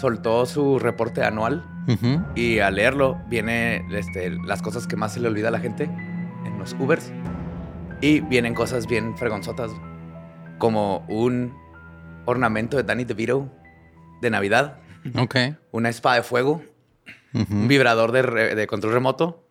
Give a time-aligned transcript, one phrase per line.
[0.00, 1.64] soltó su reporte anual
[2.34, 5.84] y al leerlo viene este, las cosas que más se le olvida a la gente
[5.84, 7.12] en los Ubers.
[8.00, 9.70] Y vienen cosas bien fregonzotas,
[10.58, 11.54] como un
[12.24, 13.48] ornamento de Danny DeVito
[14.20, 14.78] de Navidad.
[15.16, 15.36] Ok.
[15.70, 16.62] Una espada de fuego.
[17.32, 19.46] Un vibrador de, de control remoto.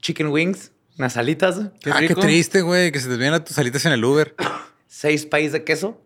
[0.00, 0.72] Chicken wings.
[0.98, 1.60] Unas alitas.
[1.90, 4.34] ah, qué triste, güey, que se te vienen tus alitas en el Uber.
[4.86, 6.00] Seis países de queso.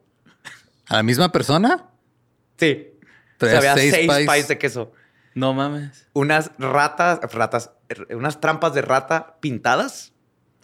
[0.88, 1.86] ¿A la misma persona?
[2.56, 2.88] Sí.
[3.40, 4.92] O sea, había seis, países de queso.
[5.34, 6.08] No mames.
[6.12, 7.72] Unas ratas, ratas,
[8.10, 10.12] unas trampas de rata pintadas.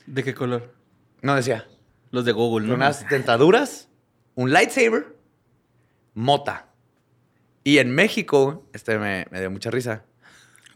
[0.06, 0.74] ¿De qué color?
[1.22, 1.66] No decía.
[2.10, 2.74] Los de Google, ¿no?
[2.74, 3.88] Unas dentaduras,
[4.34, 5.16] un lightsaber,
[6.14, 6.68] mota.
[7.64, 10.05] Y en México, este me, dio mucha risa.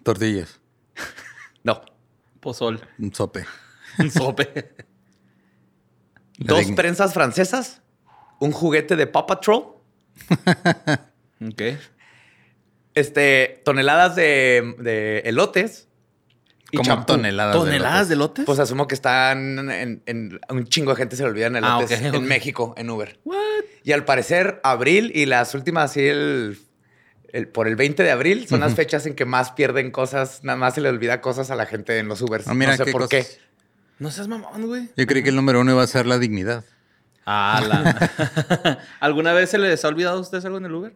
[0.03, 0.61] Tortillas.
[1.63, 1.83] no.
[2.41, 2.81] Pozol.
[2.99, 3.45] Un sope.
[3.99, 4.75] Un sope.
[6.39, 7.83] Dos prensas francesas,
[8.39, 9.77] un juguete de Paw Patrol.
[11.41, 11.63] ok
[12.95, 15.89] este, toneladas de, elotes.
[16.75, 17.57] ¿Cómo toneladas?
[17.57, 18.45] ¿Toneladas de elotes?
[18.45, 22.25] Pues asumo que están en, un chingo de gente se le olvidan ah, elotes en
[22.25, 23.19] México, en Uber.
[23.25, 23.39] What?
[23.83, 26.59] Y al parecer, abril y las últimas, así el,
[27.53, 30.75] por el 20 de abril, son las fechas en que más pierden cosas, nada más
[30.75, 32.47] se le olvida cosas a la gente en los Ubers.
[32.47, 33.27] Ah, no sé por qué.
[33.99, 34.89] No seas mamón, güey.
[34.97, 36.65] Yo creí que el número uno iba a ser la dignidad.
[37.27, 38.79] Ah, la...
[39.01, 40.95] ¿Alguna vez se les ha olvidado a ustedes algo en el Uber?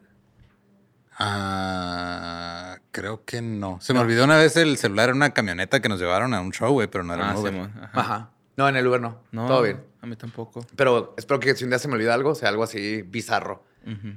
[1.17, 3.79] Ah, creo que no.
[3.81, 6.51] Se me olvidó una vez el celular en una camioneta que nos llevaron a un
[6.51, 7.69] show, güey, pero no era ah, Uber.
[7.93, 8.31] ajá.
[8.57, 9.21] No, en el Uber no.
[9.31, 9.47] no.
[9.47, 9.83] Todo bien.
[10.01, 10.65] A mí tampoco.
[10.75, 13.63] Pero espero que si un día se me olvida algo, sea algo así bizarro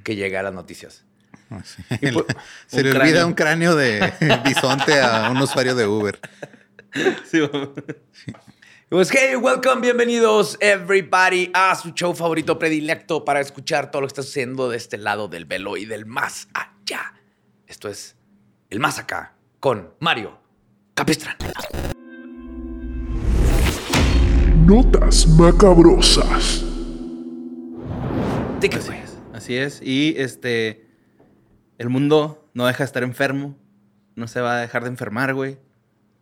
[0.03, 1.05] que llegue a las noticias.
[1.51, 1.63] Ah,
[2.67, 4.13] se le olvida un cráneo de
[4.45, 6.19] bisonte a un usuario de Uber.
[7.31, 7.41] sí.
[8.89, 14.13] Pues hey, welcome, bienvenidos everybody a su show favorito predilecto para escuchar todo lo que
[14.13, 16.78] está sucediendo de este lado del velo y del más allá.
[17.67, 18.17] Esto es
[18.71, 20.39] El Más Acá con Mario
[20.95, 21.37] Capistrán.
[24.67, 26.65] Notas macabrosas.
[28.59, 29.81] Así es, así es.
[29.83, 30.87] Y este,
[31.79, 33.57] el mundo no deja de estar enfermo.
[34.15, 35.59] No se va a dejar de enfermar, güey.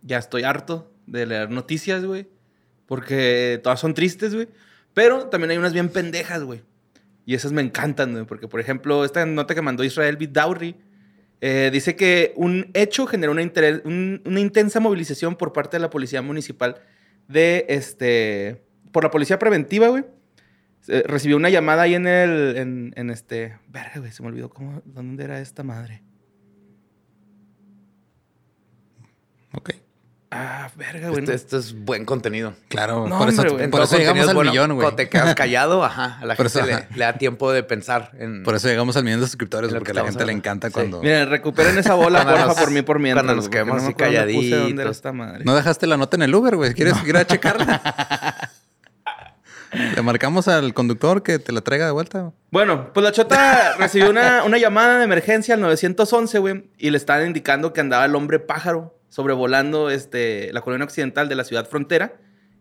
[0.02, 2.28] Ya estoy harto de leer noticias, güey
[2.86, 4.48] porque todas son tristes, güey.
[4.94, 6.62] Pero también hay unas bien pendejas, güey.
[7.26, 8.24] Y esas me encantan, güey.
[8.24, 10.76] Porque, por ejemplo, esta nota que mandó Israel Bidowry
[11.40, 16.80] eh, dice que un hecho generó una, intensa movilización por parte de la policía municipal
[17.28, 18.64] de este.
[18.92, 20.04] Por la policía preventiva, güey.
[20.86, 22.56] recibió una llamada ahí en el.
[22.56, 23.58] En, en este.
[23.68, 24.80] Verga, güey, se me olvidó cómo.
[24.84, 26.04] ¿Dónde era esta madre?
[29.52, 29.70] Ok.
[30.38, 31.20] Ah, verga, güey.
[31.20, 32.54] Este, esto es buen contenido.
[32.68, 34.84] Claro, por, eso, por eso llegamos al millón, güey.
[34.84, 38.10] Cuando te quedas callado, ajá, a la gente le, da tiempo de pensar.
[38.18, 41.00] En, por eso llegamos al millón de suscriptores, porque a la gente le encanta cuando...
[41.00, 43.24] Miren, recuperen esa bola, porfa, por mí, por mientras.
[43.24, 45.02] Cuando nos quedemos así calladitos.
[45.44, 46.74] No dejaste la nota en el Uber, güey.
[46.74, 48.50] ¿Quieres ir a checarla?
[49.72, 52.32] Le marcamos al conductor que te la traiga de vuelta.
[52.50, 56.96] Bueno, pues la chota recibió una, una llamada de emergencia al 911, güey, y le
[56.96, 61.66] estaban indicando que andaba el hombre pájaro sobrevolando este, la colonia occidental de la ciudad
[61.66, 62.16] frontera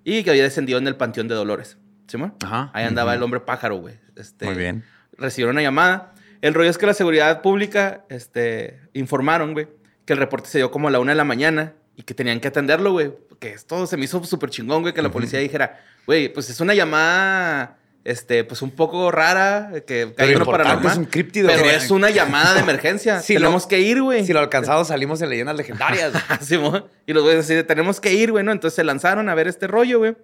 [0.06, 1.78] y que había descendido en el Panteón de Dolores.
[2.08, 2.72] ¿Sí, Ajá.
[2.74, 3.96] Ahí andaba el hombre pájaro, güey.
[4.16, 4.86] Este, Muy bien.
[5.18, 6.14] Recibieron una llamada.
[6.40, 9.68] El rollo es que la seguridad pública este, informaron, güey,
[10.06, 12.40] que el reporte se dio como a la una de la mañana y que tenían
[12.40, 13.12] que atenderlo, güey.
[13.38, 16.62] Que esto se me hizo súper chingón, güey, que la policía dijera, güey, pues es
[16.62, 20.92] una llamada este, pues un poco rara, que hay uno paranormal.
[20.94, 21.50] es un críptido.
[21.50, 23.20] Pero es una llamada de emergencia.
[23.22, 24.26] Sí, tenemos lo- que ir, güey.
[24.26, 26.14] Si lo alcanzamos, salimos en leyendas legendarias.
[26.42, 26.86] Simón.
[27.06, 28.52] y los güeyes así tenemos que ir, güey, ¿no?
[28.54, 30.16] Entonces se lanzaron a ver este rollo, güey.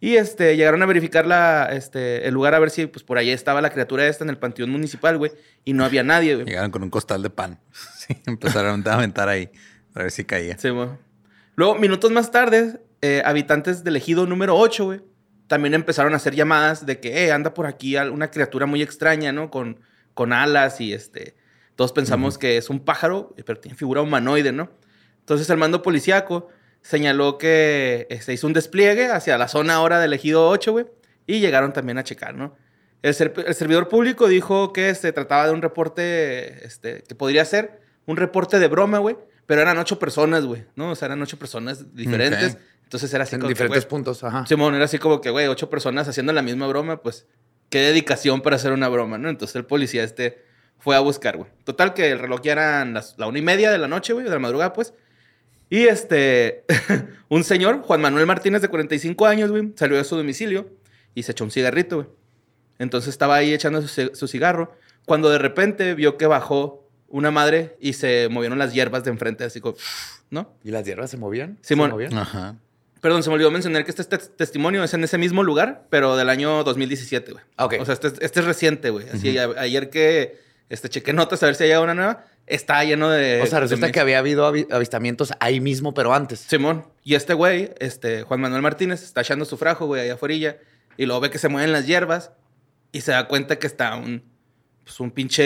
[0.00, 3.30] Y este, llegaron a verificar la, este, el lugar a ver si pues, por ahí
[3.30, 5.32] estaba la criatura esta en el panteón municipal, güey.
[5.64, 6.46] Y no había nadie, güey.
[6.46, 7.58] Llegaron con un costal de pan.
[8.06, 9.50] Sí, empezaron a aventar ahí.
[9.94, 10.56] A ver si caía.
[10.58, 10.88] Sí, güey.
[11.56, 15.00] Luego, minutos más tarde, eh, habitantes del ejido número 8, güey,
[15.46, 19.32] también empezaron a hacer llamadas de que, eh, anda por aquí una criatura muy extraña,
[19.32, 19.50] ¿no?
[19.50, 19.80] Con,
[20.14, 21.36] con alas y este.
[21.76, 24.70] Todos pensamos que es un pájaro, pero tiene figura humanoide, ¿no?
[25.20, 26.48] Entonces el mando policíaco
[26.82, 30.86] señaló que eh, se hizo un despliegue hacia la zona ahora del ejido 8, güey,
[31.26, 32.56] y llegaron también a checar, ¿no?
[33.02, 37.44] El, ser- el servidor público dijo que se trataba de un reporte, este, que podría
[37.44, 39.16] ser un reporte de broma, güey,
[39.46, 40.92] pero eran ocho personas, güey, ¿no?
[40.92, 42.54] O sea, eran ocho personas diferentes.
[42.54, 42.60] Ok.
[42.86, 44.22] Entonces era así en como que, diferentes puntos.
[44.22, 44.46] Ajá.
[44.46, 47.26] Simón, era así como que, güey, ocho personas haciendo la misma broma, pues,
[47.68, 49.28] qué dedicación para hacer una broma, ¿no?
[49.28, 50.44] Entonces el policía este
[50.78, 51.50] fue a buscar, güey.
[51.64, 54.24] Total que el reloj ya eran las, la una y media de la noche, güey,
[54.24, 54.94] de la madrugada, pues.
[55.68, 56.64] Y este,
[57.28, 60.70] un señor, Juan Manuel Martínez, de 45 años, güey, salió de su domicilio
[61.14, 62.08] y se echó un cigarrito, güey.
[62.78, 67.76] Entonces estaba ahí echando su, su cigarro, cuando de repente vio que bajó una madre
[67.80, 69.76] y se movieron las hierbas de enfrente, así como,
[70.30, 70.54] ¿no?
[70.62, 71.58] ¿Y las hierbas se movían?
[71.62, 71.88] Simón.
[71.88, 72.14] ¿Se movían?
[72.18, 72.56] Ajá.
[73.06, 76.16] Perdón, se me olvidó mencionar que este tes- testimonio es en ese mismo lugar, pero
[76.16, 77.44] del año 2017, güey.
[77.56, 77.74] Ok.
[77.78, 79.08] O sea, este, es- este es reciente, güey.
[79.08, 83.08] Así, a- ayer que este, chequé notas a ver si hay una nueva, está lleno
[83.08, 83.40] de...
[83.42, 86.40] O sea, resulta que había habido avi- avistamientos ahí mismo, pero antes.
[86.40, 86.84] Simón.
[87.04, 90.56] Y este güey, este, Juan Manuel Martínez, está echando su frajo, güey, allá afuera.
[90.96, 92.32] Y luego ve que se mueven las hierbas
[92.90, 94.24] y se da cuenta que está un,
[94.82, 95.42] pues un pinche...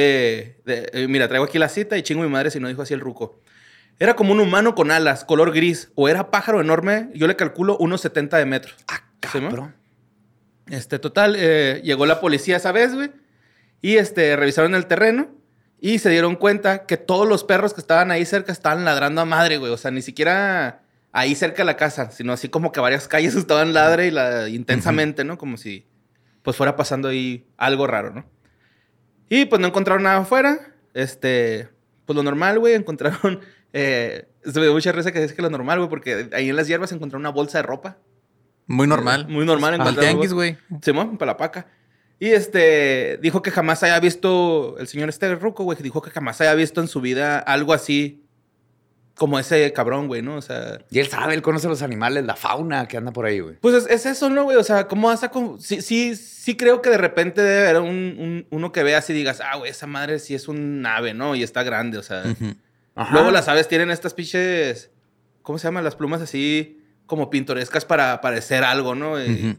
[0.64, 2.94] de- eh, mira, traigo aquí la cita y chingo mi madre si no dijo así
[2.94, 3.42] el ruco.
[4.00, 7.76] Era como un humano con alas, color gris, o era pájaro enorme, yo le calculo
[7.76, 8.74] unos 70 de metro.
[8.88, 9.74] Ah, cabrón.
[10.70, 13.12] Este, total, eh, llegó la policía esa vez, güey.
[13.82, 15.28] Y este, revisaron el terreno
[15.80, 19.26] y se dieron cuenta que todos los perros que estaban ahí cerca estaban ladrando a
[19.26, 19.70] madre, güey.
[19.70, 20.80] O sea, ni siquiera
[21.12, 24.48] ahí cerca de la casa, sino así como que varias calles estaban ladre y la,
[24.48, 25.36] intensamente, ¿no?
[25.36, 25.86] Como si
[26.42, 28.24] pues fuera pasando ahí algo raro, ¿no?
[29.28, 30.74] Y pues no encontraron nada afuera.
[30.94, 31.68] Este,
[32.06, 33.40] pues lo normal, güey, encontraron.
[33.72, 36.56] Eh, se me dio mucha risa que dice que lo normal, güey, porque ahí en
[36.56, 37.98] las hierbas encontraron una bolsa de ropa.
[38.66, 39.26] Muy normal.
[39.28, 40.56] Muy normal Al encontrar tianguis, güey.
[40.80, 41.66] Simón, para la paca.
[42.18, 46.40] Y este, dijo que jamás haya visto, el señor este ruco, güey, dijo que jamás
[46.40, 48.26] haya visto en su vida algo así
[49.20, 50.36] como ese cabrón, güey, ¿no?
[50.36, 53.40] O sea, Y él sabe, él conoce los animales, la fauna que anda por ahí,
[53.40, 53.56] güey.
[53.60, 54.56] pues es, es eso, ¿no, güey?
[54.56, 55.30] O sea, ¿cómo vas a...
[55.30, 57.88] con- Sí, sí, sí creo que de repente debe haber un,
[58.18, 61.34] un- uno que veas y digas, ah, güey, esa madre sí es un ave, ¿no?
[61.34, 62.22] Y está grande, o sea...
[62.94, 63.12] Ajá.
[63.12, 64.90] Luego las aves tienen estas pinches,
[65.42, 65.84] ¿cómo se llaman?
[65.84, 69.22] Las plumas así como pintorescas para parecer algo, ¿no?
[69.22, 69.58] Y.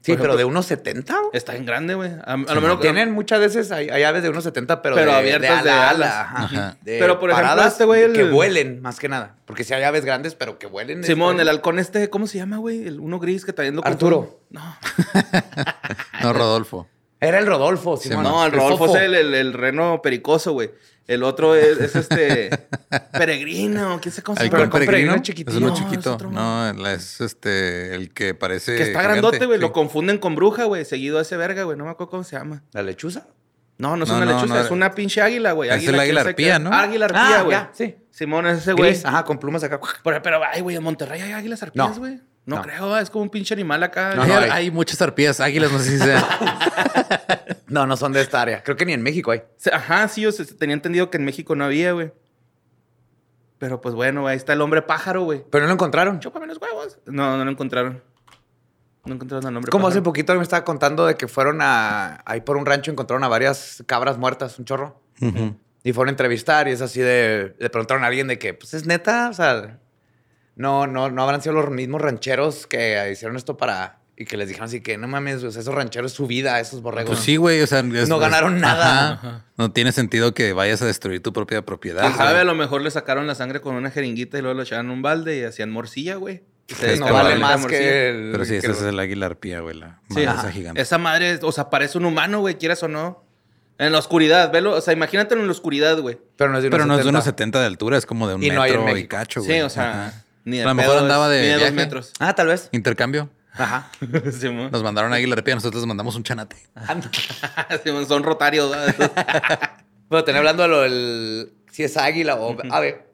[0.00, 1.12] Sí, pero de unos 70.
[1.14, 1.30] güey.
[1.32, 2.10] Está en grande, güey.
[2.24, 5.10] A, a lo menos Tienen muchas veces, hay, hay aves de unos 70, pero, Pero
[5.10, 6.44] de, abiertas de ala ajá.
[6.44, 6.76] Ajá.
[6.82, 9.36] De Pero, por ejemplo, este güey, el- Que vuelen, más que nada.
[9.44, 11.02] Porque si hay aves grandes, pero que vuelen.
[11.04, 12.86] Simón, este- el halcón este, ¿cómo se llama, güey?
[12.86, 14.16] El uno gris que lo Arturo.
[14.20, 14.40] confundo.
[14.50, 14.76] No,
[16.22, 16.88] No, Rodolfo.
[17.20, 18.22] Era el Rodolfo, Simón.
[18.22, 18.96] no, el El Rodolfo fofo.
[18.96, 20.70] es el, el- el reno pericoso, güey.
[21.08, 22.50] El otro es, es este
[23.12, 24.62] peregrino, quién se ¿El llama.
[24.64, 25.14] halcón peregrino?
[25.14, 25.50] es chiquitito.
[25.50, 26.14] Es uno No, es chiquito.
[26.14, 26.30] otro.
[26.30, 28.76] No, es este, el que parece.
[28.76, 29.58] Que está gigante, grandote, güey.
[29.58, 29.62] sí.
[29.62, 30.84] Lo confunden con bruja, güey.
[30.84, 31.76] Seguido a ese verga, güey.
[31.78, 32.62] No me acuerdo cómo se llama.
[32.72, 33.26] ¿La lechuza?
[33.78, 35.70] No, no es No, una no, lechuza, no es una pinche águila, güey.
[35.70, 36.72] Es el águila arpía, ¿no?
[36.72, 37.56] Águila arpía, güey.
[37.56, 37.96] Ah, sí.
[38.10, 38.94] Simón es ese güey.
[39.04, 39.80] Ajá, con plumas acá.
[40.04, 41.94] Pero, pero, ay, güey, en Monterrey hay águilas arpías, No.
[42.00, 42.20] güey.
[42.48, 42.62] No, No.
[42.62, 44.14] creo, es como un pinche animal acá.
[44.14, 44.70] No, Hay- no, hay, hay.
[44.70, 46.24] muchas arpías, águilas, no sé si sea.
[47.68, 48.62] No, no son de esta área.
[48.62, 49.42] Creo que ni en México hay.
[49.58, 52.10] Se- Ajá, sí, yo se- tenía entendido que en México no había, güey.
[53.58, 55.44] Pero pues bueno, ahí está el hombre pájaro, güey.
[55.50, 56.18] Pero no lo encontraron.
[56.20, 56.98] Chúpame los huevos.
[57.04, 58.02] No, no lo encontraron.
[59.04, 62.22] No encontraron al hombre Como hace poquito me estaba contando de que fueron a.
[62.24, 65.02] Ahí por un rancho encontraron a varias cabras muertas, un chorro.
[65.82, 67.54] Y fueron a entrevistar y es así de.
[67.58, 69.78] Le preguntaron a alguien de que, pues es neta, o sea.
[70.58, 74.00] No, no, no habrán sido los mismos rancheros que hicieron esto para.
[74.20, 77.10] Y que les dijeron así que no mames, sea, esos rancheros, su vida, esos borregos.
[77.14, 77.60] Pues sí, güey.
[77.62, 79.12] O sea, es- No ganaron es- nada.
[79.12, 79.44] Ajá.
[79.56, 82.02] No tiene sentido que vayas a destruir tu propia propiedad.
[82.02, 82.30] ¿Quién sabe?
[82.30, 82.40] güey.
[82.40, 84.92] A lo mejor le sacaron la sangre con una jeringuita y luego lo echaban en
[84.92, 86.42] un balde y hacían morcilla, güey.
[86.82, 88.32] Es no vale más que el.
[88.32, 89.76] Pero sí, ese es el águila arpía, güey.
[89.78, 90.40] La Sí, madre ajá.
[90.40, 90.80] esa gigante.
[90.82, 93.22] Esa madre, o sea, parece un humano, güey, quieras o no.
[93.78, 94.72] En la oscuridad, velo.
[94.74, 96.18] O sea, imagínatelo en la oscuridad, güey.
[96.36, 97.58] Pero no es de Pero no es de unos 70.
[97.58, 99.52] 70 de altura, es como de un Y no hay en metro y cacho, güey.
[99.58, 100.24] Sí, o sea, Ajá.
[100.44, 102.12] Ni de A lo mejor pedo andaba de ni de dos metros.
[102.18, 102.68] Ah, tal vez.
[102.72, 103.30] Intercambio.
[103.54, 103.90] Ajá.
[104.38, 104.48] Sí.
[104.50, 106.56] Nos mandaron águila arpía, nosotros mandamos un chanate.
[107.84, 108.70] Sí, mo, Son rotarios.
[110.08, 111.52] Bueno, tenía hablando de lo del.
[111.70, 113.04] Si es águila o ave.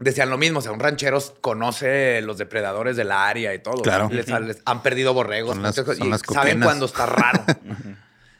[0.00, 3.80] Decían lo mismo, o sea, un ranchero conoce los depredadores del área y todo.
[3.82, 4.08] Claro.
[4.12, 5.54] Les, les han perdido borregos.
[5.54, 6.66] Son las- entonces, son y las saben coquenas.
[6.66, 7.44] cuando está raro.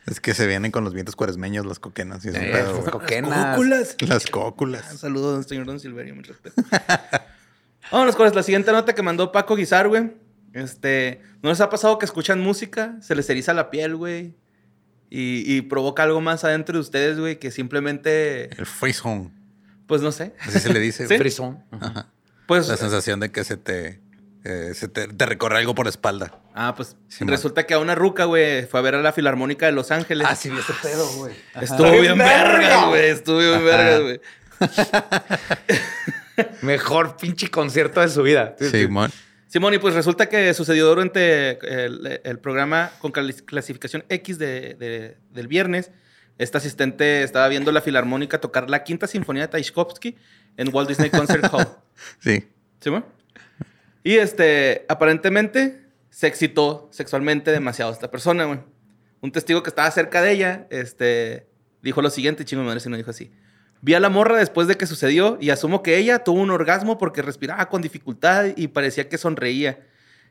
[0.06, 2.22] Es que se vienen con los vientos cuaresmeños, las coquenas.
[2.24, 2.90] Y es un Eh, pedo, esas güey.
[2.90, 3.56] coquenas.
[3.56, 3.96] Cóculas.
[4.00, 4.98] Las Ah, cóculas.
[4.98, 6.62] Saludos, señor Don Silverio, mi respeto.
[7.90, 10.12] Vámonos con la siguiente nota que mandó Paco Guizar, güey.
[10.52, 12.96] Este, ¿no les ha pasado que escuchan música?
[13.00, 14.34] Se les eriza la piel, güey.
[15.10, 18.66] Y, y provoca algo más adentro de ustedes, güey, que simplemente, El
[19.02, 19.30] home.
[19.86, 20.34] pues no sé.
[20.40, 21.06] Así se le dice.
[21.08, 21.18] ¿Sí?
[21.18, 21.64] Frisón.
[21.72, 22.06] Ajá.
[22.46, 24.00] Pues, La sensación de que se te,
[24.44, 26.40] eh, se te, te recorre algo por la espalda.
[26.54, 29.66] ah, pues Sí, resulta que a una ruca, güey, fue a ver a la Filarmónica
[29.66, 30.26] de Los Ángeles.
[30.30, 31.34] Ah, sí, vi ese pedo, güey.
[31.60, 33.08] Estuvo bien verga, güey.
[33.10, 34.20] Estuvo bien verga, güey.
[36.62, 38.54] Mejor pinche concierto de su vida.
[38.58, 39.10] Simón.
[39.48, 45.16] Simón, y pues resulta que sucedió durante el, el programa con clasificación X de- de-
[45.32, 45.90] del viernes.
[46.38, 50.16] Esta asistente estaba viendo la filarmónica tocar la quinta sinfonía de Tchaikovsky
[50.56, 51.66] en Walt Disney Concert Hall.
[52.20, 52.48] Sí.
[52.80, 53.04] ¿Simón?
[54.04, 58.60] Y este, aparentemente se excitó sexualmente demasiado esta persona, güey.
[59.20, 61.46] Un testigo que estaba cerca de ella, este,
[61.82, 63.30] dijo lo siguiente, chingo madre si no dijo así.
[63.82, 66.98] Vi a la morra después de que sucedió y asumo que ella tuvo un orgasmo
[66.98, 69.80] porque respiraba con dificultad y parecía que sonreía.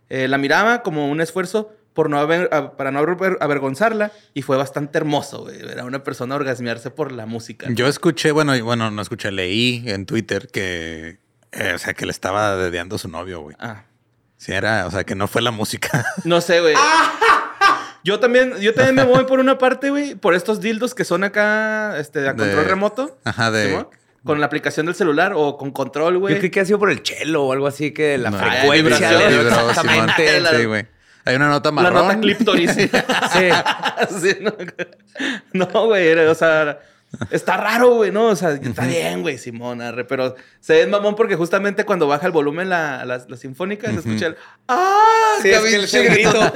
[0.09, 4.55] Eh, la miraba como un esfuerzo por no a- para no aver- avergonzarla y fue
[4.57, 5.59] bastante hermoso, güey.
[5.61, 7.67] Era una persona orgasmearse por la música.
[7.71, 11.17] Yo escuché, bueno, y- bueno, no escuché, leí en Twitter que,
[11.51, 13.55] eh, o sea, que le estaba dedeando a su novio, güey.
[13.59, 13.83] Ah.
[14.37, 16.05] Sí, era, o sea, que no fue la música.
[16.23, 16.75] No sé, güey.
[18.03, 21.23] Yo también, yo también me voy por una parte, güey, por estos dildos que son
[21.23, 23.17] acá, este, a De- control remoto.
[23.23, 23.87] Ajá, de- ¿Simón?
[24.23, 26.33] Con la aplicación del celular o con control, güey.
[26.33, 29.27] Yo creí que ha sido por el chelo o algo así, que la No, frecuencia
[29.29, 30.27] exactamente.
[30.39, 30.51] Simón.
[30.57, 30.87] Sí, güey.
[31.25, 32.07] Hay una nota La marrón.
[32.07, 32.71] nota clíptoris.
[32.75, 32.89] Sí.
[34.21, 34.53] Sí, no,
[35.53, 36.79] No, güey, era, o sea,
[37.31, 38.27] está raro, güey, ¿no?
[38.27, 42.25] O sea, está bien, güey, Simón, arre, pero se ve mamón porque justamente cuando baja
[42.25, 44.37] el volumen la, la, la sinfónica se escucha el
[44.67, 45.35] ¡Ah!
[45.41, 46.53] Sí, es que el pinche grito.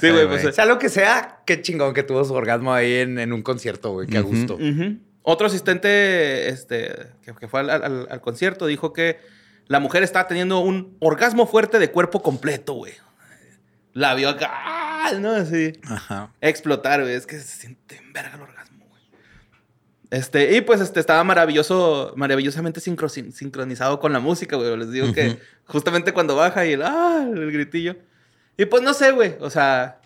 [0.00, 0.42] Sí, güey, pues.
[0.42, 0.54] güey.
[0.54, 3.92] Sea lo que sea, qué chingón que tuvo su orgasmo ahí en, en un concierto,
[3.92, 4.06] güey.
[4.06, 4.58] Qué a gusto.
[5.22, 9.18] Otro asistente este, que, que fue al, al- al concierto dijo que
[9.66, 12.92] la mujer estaba teniendo un orgasmo fuerte de cuerpo completo, güey.
[13.92, 15.12] La vio acá, ¡ah!
[15.20, 15.30] ¿no?
[15.32, 15.72] Así.
[15.88, 16.32] Ajá.
[16.40, 17.14] Explotar, güey.
[17.14, 19.02] Es que se siente en verga el orgasmo, güey.
[20.10, 24.76] Este, y pues este, estaba maravilloso, maravillosamente sincro- sin- sincronizado con la música, güey.
[24.76, 27.26] Les digo que justamente cuando baja y el, ¡ah!
[27.32, 27.96] el gritillo.
[28.60, 29.36] Y pues no sé, güey.
[29.40, 30.02] O sea,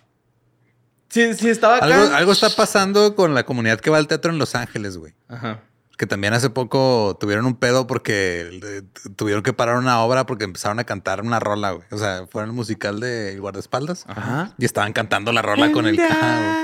[1.09, 1.85] si, si estaba acá.
[1.87, 5.13] Algo, algo está pasando con la comunidad que va al teatro en Los Ángeles, güey.
[5.27, 5.59] Ajá.
[5.97, 8.81] Que también hace poco tuvieron un pedo porque eh,
[9.17, 11.85] tuvieron que parar una obra porque empezaron a cantar una rola, güey.
[11.91, 14.05] O sea, fueron el musical de El Guardaespaldas.
[14.07, 14.53] Ajá.
[14.57, 16.61] Y estaban cantando la rola con el Ajá.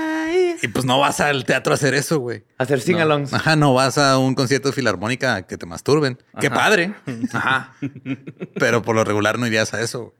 [0.62, 2.44] Y pues no vas al teatro a hacer eso, güey.
[2.56, 3.34] Hacer sing-alongs.
[3.34, 6.18] Ajá, no vas a un concierto de filarmónica a que te masturben.
[6.40, 6.94] Qué padre.
[7.34, 7.74] Ajá.
[8.54, 10.14] Pero por lo regular no irías a eso.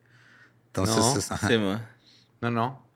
[0.75, 1.19] Entonces, No.
[1.19, 1.49] es- ajá.
[1.49, 1.59] Sí.
[2.41, 2.87] No, no.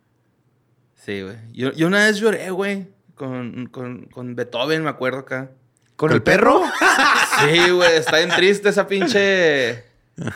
[0.94, 1.36] Sí, güey.
[1.52, 2.88] Yo, yo una vez lloré, güey.
[3.14, 5.50] Con, con, con Beethoven, me acuerdo acá.
[5.96, 6.62] ¿Con el perro?
[7.40, 7.96] Sí, güey.
[7.96, 9.84] Está bien triste esa pinche...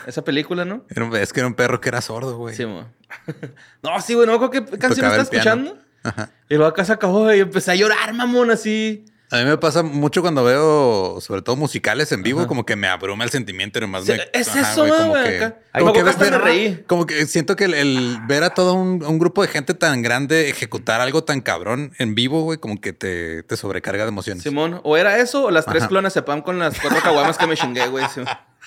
[0.05, 0.85] Esa película, ¿no?
[0.89, 2.55] Era un- es que era un perro que era sordo, güey.
[2.55, 2.85] Sí, güey.
[3.83, 4.27] No, sí, güey.
[4.27, 5.23] No me acuerdo qué canción piano.
[5.23, 5.77] escuchando.
[6.03, 6.29] Ajá.
[6.49, 9.05] Y luego acá se acabó y empecé a llorar, mamón, así.
[9.31, 12.47] A mí me pasa mucho cuando veo, sobre todo musicales en vivo, Ajá.
[12.49, 14.19] como que me abruma el sentimiento y nomás Sí, me...
[14.33, 16.83] es ajá, eso, güey, como que, como Me que ver- reí.
[16.85, 20.01] Como que siento que el, el ver a todo un, un grupo de gente tan
[20.01, 24.43] grande ejecutar algo tan cabrón en vivo, güey, como que te, te sobrecarga de emociones.
[24.43, 25.87] Simón, o era eso o las tres Ajá.
[25.89, 28.03] clonas sepam con las cuatro caguamas que me chingué, güey.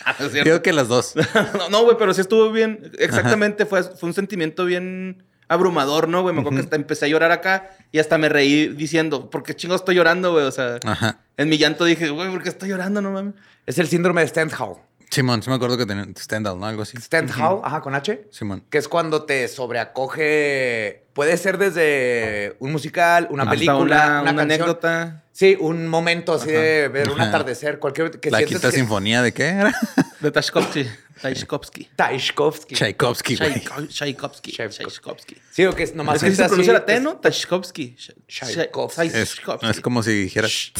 [0.42, 1.14] Creo que las dos.
[1.58, 2.90] no, no, güey, pero sí estuvo bien.
[2.98, 6.34] Exactamente, fue, fue un sentimiento bien abrumador, ¿no, güey?
[6.34, 9.54] Me acuerdo que hasta empecé a llorar acá y hasta me reí diciendo, ¿por qué
[9.54, 10.44] chingo estoy llorando, güey?
[10.44, 11.18] O sea, Ajá.
[11.36, 13.34] en mi llanto dije, güey, ¿por qué estoy llorando, no mames?
[13.66, 14.74] Es el síndrome de Stendhal.
[15.14, 16.66] Simón, sí me acuerdo que tenía Stendhal, ¿no?
[16.66, 16.96] Algo así.
[16.98, 18.28] Stendhal, ajá, con H.
[18.30, 18.64] Simón.
[18.70, 21.04] Que es cuando te sobreacoge.
[21.12, 24.40] Puede ser desde un musical, una Hasta película, una, una, una canción.
[24.40, 29.20] anécdota Sí, un momento así de ver un atardecer, cualquier que La quinta que- sinfonía
[29.22, 29.74] de qué era?
[30.20, 30.86] de Tchaikovsky.
[31.20, 31.88] Tchaikovsky.
[31.96, 32.74] Tchaikovsky.
[32.74, 33.88] Tchaikovsky, Tchaikovsky.
[33.88, 34.52] Tchaikovsky.
[34.52, 35.36] Tchaikovsky.
[35.50, 37.16] Sí, o que es nomás Es que se pronuncia la T, es- ¿no?
[37.20, 37.96] Tchaikovsky.
[38.28, 39.06] Tchaikovsky.
[39.12, 40.72] Es, como si dijeras...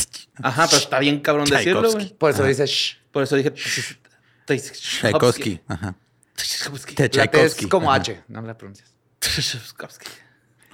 [0.42, 2.12] Ajá, pero está bien cabrón decirlo, güey.
[2.14, 2.96] Por eso dices shh.
[3.12, 3.52] Por eso dije...
[4.46, 5.60] Tchaikovsky.
[5.66, 5.94] Ajá.
[6.36, 6.94] Tchaikovsky.
[7.16, 8.00] La T es como Ajá.
[8.00, 8.94] H, no la pronuncias.
[9.20, 10.08] Tchaikovsky.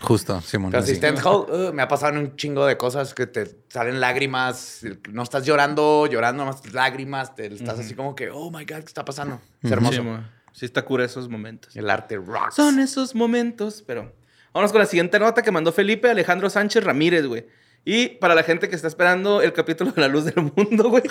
[0.01, 0.71] Justo, Simón.
[0.71, 4.01] Pero si Stendhal, uh, me ha pasado en un chingo de cosas que te salen
[4.01, 4.81] lágrimas.
[5.11, 7.35] No estás llorando, llorando, nomás lágrimas.
[7.35, 9.41] Te estás así como que, oh my God, ¿qué está pasando?
[9.63, 9.97] Es hermoso.
[9.97, 10.25] Sí, mo.
[10.53, 11.77] sí está cura esos momentos.
[11.77, 12.55] El arte rocks.
[12.55, 14.19] Son esos momentos, pero...
[14.53, 17.47] Vámonos con la siguiente nota que mandó Felipe Alejandro Sánchez Ramírez, güey.
[17.85, 21.03] Y para la gente que está esperando el capítulo de La Luz del Mundo, güey.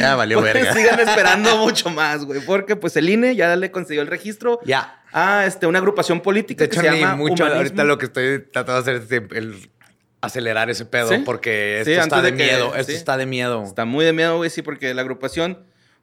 [0.00, 0.72] Ya valió pues verga.
[0.74, 2.40] sigan esperando mucho más, güey.
[2.40, 5.00] Porque pues el INE ya le consiguió el registro Ya.
[5.12, 7.56] a este, una agrupación política De que hecho, se ni llama mucho Humanismo.
[7.58, 9.70] ahorita lo que estoy tratando de hacer es el
[10.20, 11.18] acelerar ese pedo ¿Sí?
[11.24, 12.74] porque esto está de, de que- miedo.
[12.74, 12.98] Esto sí.
[12.98, 13.62] está de miedo.
[13.64, 15.58] Está muy de miedo, güey, sí, porque la agrupación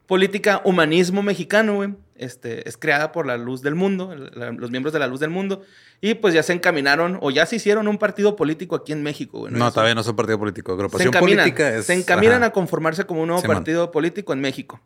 [0.06, 4.92] política Humanismo Mexicano, güey, este, es creada por la Luz del Mundo, la- los miembros
[4.92, 5.62] de la Luz del Mundo,
[6.00, 9.40] y pues ya se encaminaron o ya se hicieron un partido político aquí en México,
[9.40, 9.52] güey.
[9.52, 10.72] No, Eso- todavía no es un partido político.
[10.72, 11.86] se Agrupación encaminan, política es.
[11.86, 12.46] se encaminan ajá.
[12.46, 14.80] a conformarse como un nuevo partido político en México.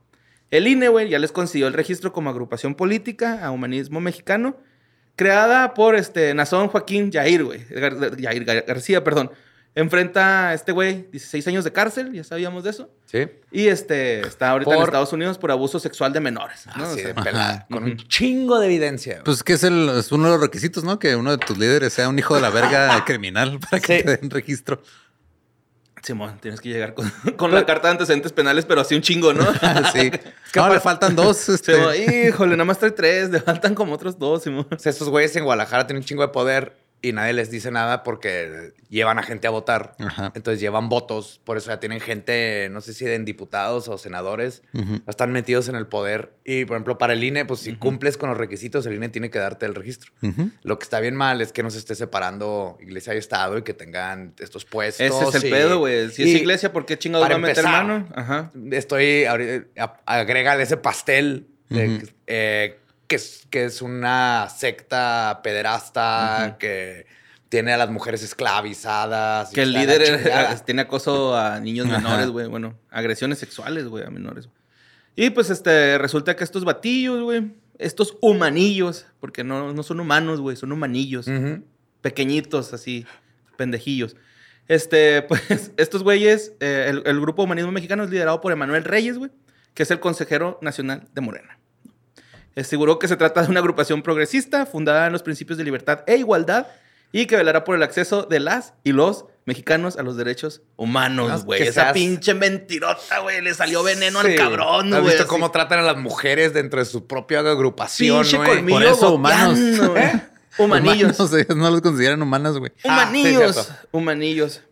[0.50, 4.56] El INE, güey, ya les consiguió el registro como agrupación política a Humanismo Mexicano,
[5.16, 9.30] creada por este Nazón Joaquín Yair, güey, Gar- Yair Gar- García, perdón.
[9.78, 12.90] Enfrenta a este güey 16 años de cárcel, ya sabíamos de eso.
[13.04, 13.28] Sí.
[13.52, 16.64] Y este está ahorita en Estados Unidos por abuso sexual de menores.
[16.74, 16.82] ¿no?
[16.82, 17.50] O Así sea, de pelada.
[17.50, 17.66] ajá.
[17.70, 19.20] Con un chingo de evidencia.
[19.22, 20.98] Pues que es, el, es uno de los requisitos, ¿no?
[20.98, 24.04] Que uno de tus líderes sea un hijo de la verga criminal para que Sí.
[24.04, 24.82] te den registro.
[26.02, 29.34] Simón, tienes que llegar con, con la carta de antecedentes penales, pero así un chingo,
[29.34, 29.44] ¿no?
[29.92, 30.10] sí.
[30.54, 31.48] No, le faltan dos.
[31.50, 31.74] Este.
[31.74, 31.94] Simón,
[32.28, 34.66] híjole, nada más trae tres, le faltan como otros dos, Simón.
[34.70, 36.76] O sea, estos güeyes en Guadalajara tienen un chingo de poder
[37.08, 39.94] y nadie les dice nada porque llevan a gente a votar.
[39.98, 40.32] Ajá.
[40.34, 41.40] Entonces llevan votos.
[41.44, 45.00] Por eso ya tienen gente, no sé si en diputados o senadores, Ujú.
[45.06, 46.32] están metidos en el poder.
[46.44, 49.30] Y por ejemplo, para el INE, pues si cumples con los requisitos, el INE tiene
[49.30, 50.12] que darte el registro.
[50.22, 50.50] Ujú.
[50.62, 53.62] Lo que está bien mal es que no se esté separando iglesia y Estado y
[53.62, 55.00] que tengan estos puestos.
[55.06, 56.10] Ese es el y- pedo, güey.
[56.10, 58.08] Si es iglesia, ¿por qué chingados va a meter mano?
[58.14, 58.52] Ajá.
[58.72, 59.24] Estoy,
[60.06, 67.06] agrégale ese pastel de, eh, que, es, que es una secta pederasta que
[67.48, 69.50] tiene a las mujeres esclavizadas.
[69.50, 72.46] Que el líder era- tiene acoso a niños menores, güey.
[72.46, 74.48] Bueno, agresiones sexuales, güey, a menores.
[75.14, 80.40] Y pues este, resulta que estos batillos, güey, estos humanillos, porque no, no son humanos,
[80.40, 81.26] güey, son humanillos.
[82.02, 83.06] Pequeñitos, así,
[83.56, 84.16] pendejillos.
[84.68, 89.16] Este, pues, estos güeyes, eh, el, el grupo Humanismo Mexicano es liderado por Emanuel Reyes,
[89.18, 89.30] güey,
[89.74, 91.55] que es el consejero nacional de Morena.
[92.56, 96.16] Aseguró que se trata de una agrupación progresista fundada en los principios de libertad e
[96.16, 96.66] igualdad
[97.12, 101.28] y que velará por el acceso de las y los mexicanos a los derechos humanos,
[101.30, 101.62] No, güey.
[101.62, 103.40] Esa seas- pinche mentirota, güey.
[103.42, 104.28] Le salió veneno Sí.
[104.28, 105.04] al cabrón, ¿Has güey.
[105.12, 105.28] visto así.
[105.28, 108.22] cómo tratan a las mujeres dentro de su propia agrupación?
[108.22, 108.48] Pinche güey?
[108.48, 109.58] colmillo Por eso, humanos.
[109.88, 110.04] güey.
[110.58, 111.18] Humanillos.
[111.20, 112.72] Humanos, ellos no los consideran humanas, güey.
[112.84, 113.72] Ah, sí, Humanillos.
[113.92, 114.62] Humanillos.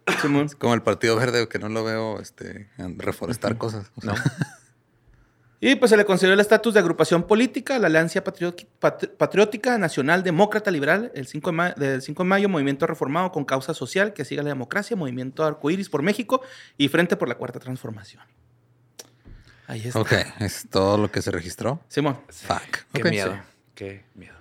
[0.59, 3.91] Como el Partido Verde, que no lo veo este, reforestar cosas.
[3.97, 4.15] O sea,
[5.61, 10.71] Y pues se le concedió el estatus de agrupación política, la Alianza Patriótica Nacional Demócrata
[10.71, 14.25] Liberal, el 5 de, ma- del 5 de mayo, Movimiento Reformado con Causa Social que
[14.25, 16.43] siga la democracia, Movimiento Arcoíris por México
[16.77, 18.23] y Frente por la Cuarta Transformación.
[19.67, 19.99] Ahí está.
[20.01, 21.81] Ok, es todo lo que se registró.
[21.89, 22.19] Simón.
[22.29, 22.81] Fuck.
[22.93, 23.39] Qué miedo.
[23.75, 24.35] Qué miedo.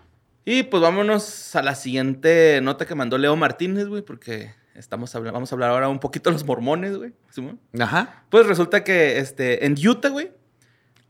[0.43, 5.31] Y pues vámonos a la siguiente nota que mandó Leo Martínez, güey, porque estamos habla-
[5.31, 7.13] vamos a hablar ahora un poquito de los mormones, güey.
[7.29, 7.61] Simón.
[7.79, 8.25] Ajá.
[8.29, 10.31] Pues resulta que este, en Utah, güey,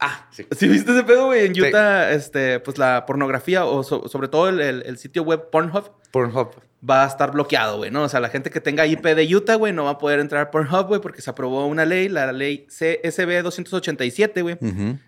[0.06, 0.46] Ah, sí.
[0.52, 1.46] ¿Sí viste ese pedo, güey?
[1.46, 1.62] En Sí.
[1.62, 5.92] Utah, este, pues la pornografía o so- sobre todo el, el- el sitio web Pornhub
[6.12, 6.50] Pornhub.
[6.88, 8.04] va a estar bloqueado, güey, ¿no?
[8.04, 10.42] O sea, la gente que tenga IP de Utah, güey, no va a poder entrar
[10.42, 14.58] a Pornhub, güey, porque se aprobó una ley, la ley CSB 287, güey,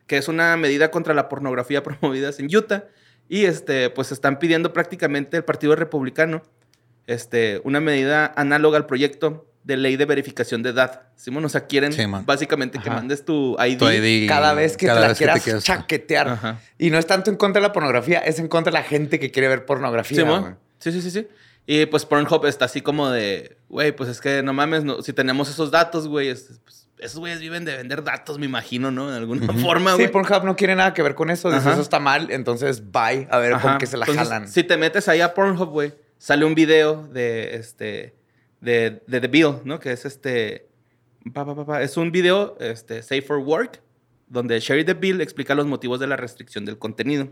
[0.08, 2.86] que es una medida contra la pornografía promovida en Utah.
[3.28, 6.44] Y, este, pues están pidiendo prácticamente el Partido Republicano,
[7.08, 11.02] este, una medida análoga al proyecto de ley de verificación de edad.
[11.16, 13.78] Simón, o sea, quieren Sí, básicamente que mandes tu ID.
[13.80, 16.30] Tu ID Cada vez que cada te la vez quieras chaquetear.
[16.30, 16.60] Ajá.
[16.78, 19.20] Y no es tanto en contra de la pornografía, es en contra de la gente
[19.20, 20.56] que quiere ver pornografía.
[20.80, 21.28] Sí, sí, sí, sí.
[21.68, 25.14] Y pues Pornhub está así como de, güey, pues es que no mames, no, si
[25.14, 29.10] tenemos esos datos, güey, es- pues, esos güeyes viven de vender datos, me imagino, ¿no?
[29.10, 30.12] De alguna forma, Sí, güey.
[30.12, 31.50] Pornhub no quiere nada que ver con eso.
[31.52, 33.70] Dice, eso está mal, entonces bye, a ver Ajá.
[33.70, 34.48] con qué se la Entonces, jalan.
[34.48, 38.15] Si te metes ahí a Pornhub, güey, sale un video de este,
[38.66, 39.80] de, de The Bill, ¿no?
[39.80, 40.68] Que es este,
[41.34, 43.82] pa, pa, pa, es un video, este, Safe for Work,
[44.28, 47.30] donde Sherry The Bill explica los motivos de la restricción del contenido.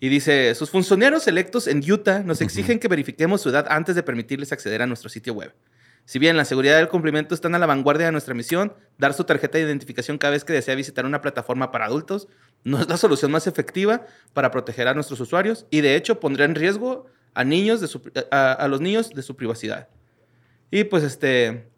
[0.00, 4.02] Y dice, sus funcionarios electos en Utah nos exigen que verifiquemos su edad antes de
[4.04, 5.52] permitirles acceder a nuestro sitio web.
[6.04, 9.12] Si bien la seguridad y el cumplimiento están a la vanguardia de nuestra misión, dar
[9.12, 12.28] su tarjeta de identificación cada vez que desea visitar una plataforma para adultos
[12.64, 16.46] no es la solución más efectiva para proteger a nuestros usuarios y de hecho pondría
[16.46, 19.88] en riesgo a niños de su- a, a los niños de su privacidad.
[20.70, 21.68] Y pues este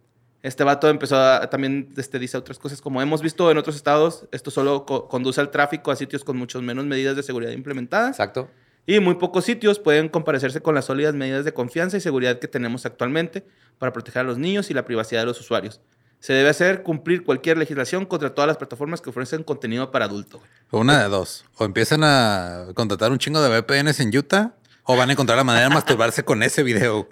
[0.42, 4.26] este vato empezó a, también este, dice otras cosas como hemos visto en otros estados,
[4.32, 8.10] esto solo co- conduce al tráfico a sitios con muchos menos medidas de seguridad implementadas.
[8.12, 8.48] Exacto.
[8.86, 12.48] Y muy pocos sitios pueden comparecerse con las sólidas medidas de confianza y seguridad que
[12.48, 13.44] tenemos actualmente
[13.78, 15.80] para proteger a los niños y la privacidad de los usuarios.
[16.20, 20.38] Se debe hacer cumplir cualquier legislación contra todas las plataformas que ofrecen contenido para adulto.
[20.38, 20.82] güey.
[20.82, 21.44] Una de dos.
[21.58, 24.54] O empiezan a contratar un chingo de VPNs en Utah.
[24.84, 27.08] O van a encontrar la manera de masturbarse con ese video.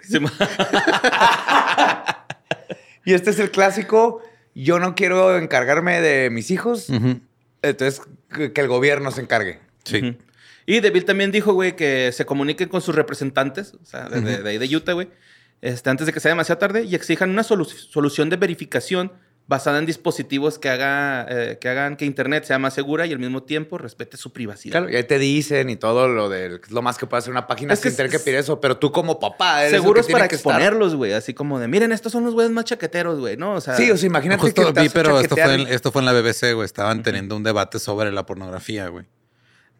[3.05, 4.21] Y este es el clásico.
[4.53, 6.89] Yo no quiero encargarme de mis hijos.
[6.89, 7.21] Ujú.
[7.61, 8.01] Entonces,
[8.33, 9.59] que, el gobierno se encargue.
[9.85, 10.17] Sí.
[10.65, 14.43] Y Deville también dijo, güey, que se comuniquen con sus representantes, o sea, de, de-
[14.43, 15.09] de ahí de Utah, güey,
[15.61, 19.11] este, antes de que sea demasiado tarde y exijan una solu- solución de verificación
[19.49, 23.17] basada en dispositivos que, haga, eh, que hagan que Internet sea más segura y al
[23.17, 24.73] mismo tiempo respete su privacidad.
[24.73, 27.47] Claro, y ahí te dicen y todo lo de lo más que puede hacer una
[27.47, 28.61] página Es que sin tener que pedir eso.
[28.61, 31.33] Pero tú como papá eres el Seguro que es tiene para que exponerlos, güey, así
[31.33, 33.55] como de, miren, estos son los güeyes más chaqueteros, güey, ¿no?
[33.55, 35.91] O sea, Sí, o sea, imagínate Justo que te vi, pero esto fue, en, esto
[35.91, 36.65] fue en la BBC, güey.
[36.65, 39.07] Estaban teniendo un debate sobre la pornografía, güey.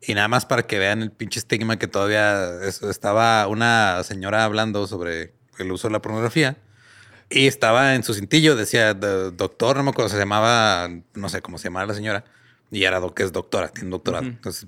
[0.01, 4.45] Y nada más para que vean el pinche estigma que todavía es- estaba una señora
[4.45, 6.57] hablando sobre el uso de la pornografía.
[7.29, 11.41] Y estaba en su cintillo, decía "Do- doctor, no me acuerdo, se llamaba, no sé
[11.41, 12.25] cómo se llamaba la señora.
[12.71, 14.25] Y era que es doctora, tiene un doctorado.
[14.25, 14.67] Entonces,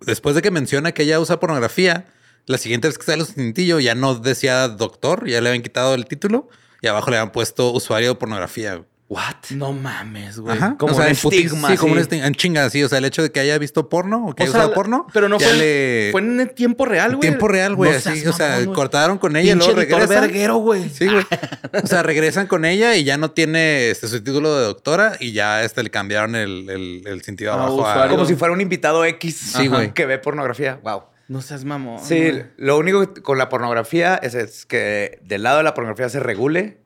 [0.00, 2.06] después de que menciona que ella usa pornografía,
[2.46, 5.94] la siguiente vez que sale su cintillo ya no decía doctor, ya le habían quitado
[5.94, 6.48] el título
[6.80, 8.84] y abajo le habían puesto usuario de pornografía.
[9.12, 9.50] What?
[9.50, 10.58] No mames, güey.
[10.78, 12.26] Como o sea, un estigma, Sí, como un estigma.
[12.26, 12.82] En chinga, sí.
[12.82, 14.74] O sea, el hecho de que haya visto porno o que O haya sea, usado
[14.74, 15.06] porno.
[15.12, 17.20] pero no fue, le- fue en el tiempo real, güey.
[17.20, 17.90] tiempo real, güey.
[17.92, 20.08] No así, o sea, cortaron con ella y luego regresan.
[20.08, 20.88] verguero, güey.
[20.88, 21.24] Sí, güey.
[21.84, 25.32] O sea, regresan con ella y ya no tiene este, su título de doctora y
[25.32, 28.08] ya este, le cambiaron el, el, el sentido Ah, abajo a...
[28.08, 29.92] Como si fuera un invitado X Sí, güey.
[29.92, 30.80] que ve pornografía.
[30.82, 31.02] Wow.
[31.28, 32.04] No seas mamón.
[32.04, 36.08] Sí, lo único que- con la pornografía es, es que del lado de la pornografía
[36.08, 36.81] se regule,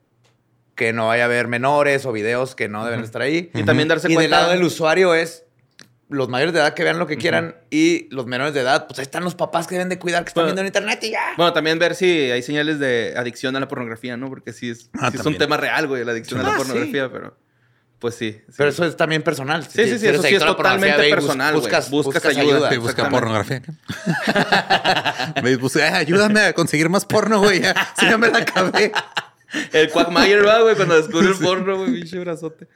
[0.77, 3.51] que no vaya a haber menores o videos que no deben estar ahí.
[3.55, 4.23] Y también darse y cuenta.
[4.23, 5.43] del lado del usuario es
[6.09, 9.01] los mayores de edad que vean lo que quieran y los menores de edad, pues
[9.01, 10.55] ahí están los papás que deben de cuidar que están Bueno.
[10.55, 11.33] viendo en internet y ya.
[11.37, 14.29] Bueno, también ver si hay señales de adicción a la pornografía, ¿no?
[14.29, 16.65] Porque sí es, Ah, sí es un tema real, güey, la adicción a Ah, la
[16.65, 16.91] sí.
[16.93, 17.37] pero
[17.99, 18.33] pues sí.
[18.47, 18.55] sí.
[18.57, 19.65] Pero eso es también personal.
[19.65, 21.55] Sí, sí, sí, eso sí es la pornografía, totalmente y bus- personal.
[21.55, 22.55] Buscas, Buscas buscas ayuda.
[22.57, 22.71] ayuda.
[22.71, 23.63] Sí, busca pornografía.
[25.43, 27.63] Me puse, "Ay, ayúdame a conseguir más porno, güey.
[27.63, 28.93] Ya, sí, ya me la acabé.
[29.73, 32.69] El Quagmire, va, güey, cuando descubre el porno, güey, pinche brazote.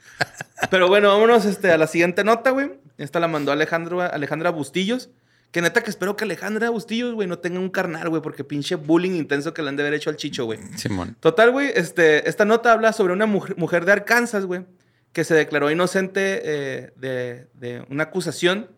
[0.71, 2.73] Pero bueno, vámonos este, a la siguiente nota, güey.
[2.99, 5.11] Esta la mandó Alejandro, Alejandra Bustillos.
[5.51, 8.77] Que neta que espero que Alejandra Bustillos, güey, no tenga un carnal, güey, porque pinche
[8.77, 10.61] bullying intenso que le han de haber hecho al chicho, güey.
[10.77, 11.17] Simón.
[11.19, 14.65] Total, güey, este, esta nota habla sobre una mujer, mujer de Arkansas, güey,
[15.13, 18.69] que se declaró inocente eh, de, de una acusación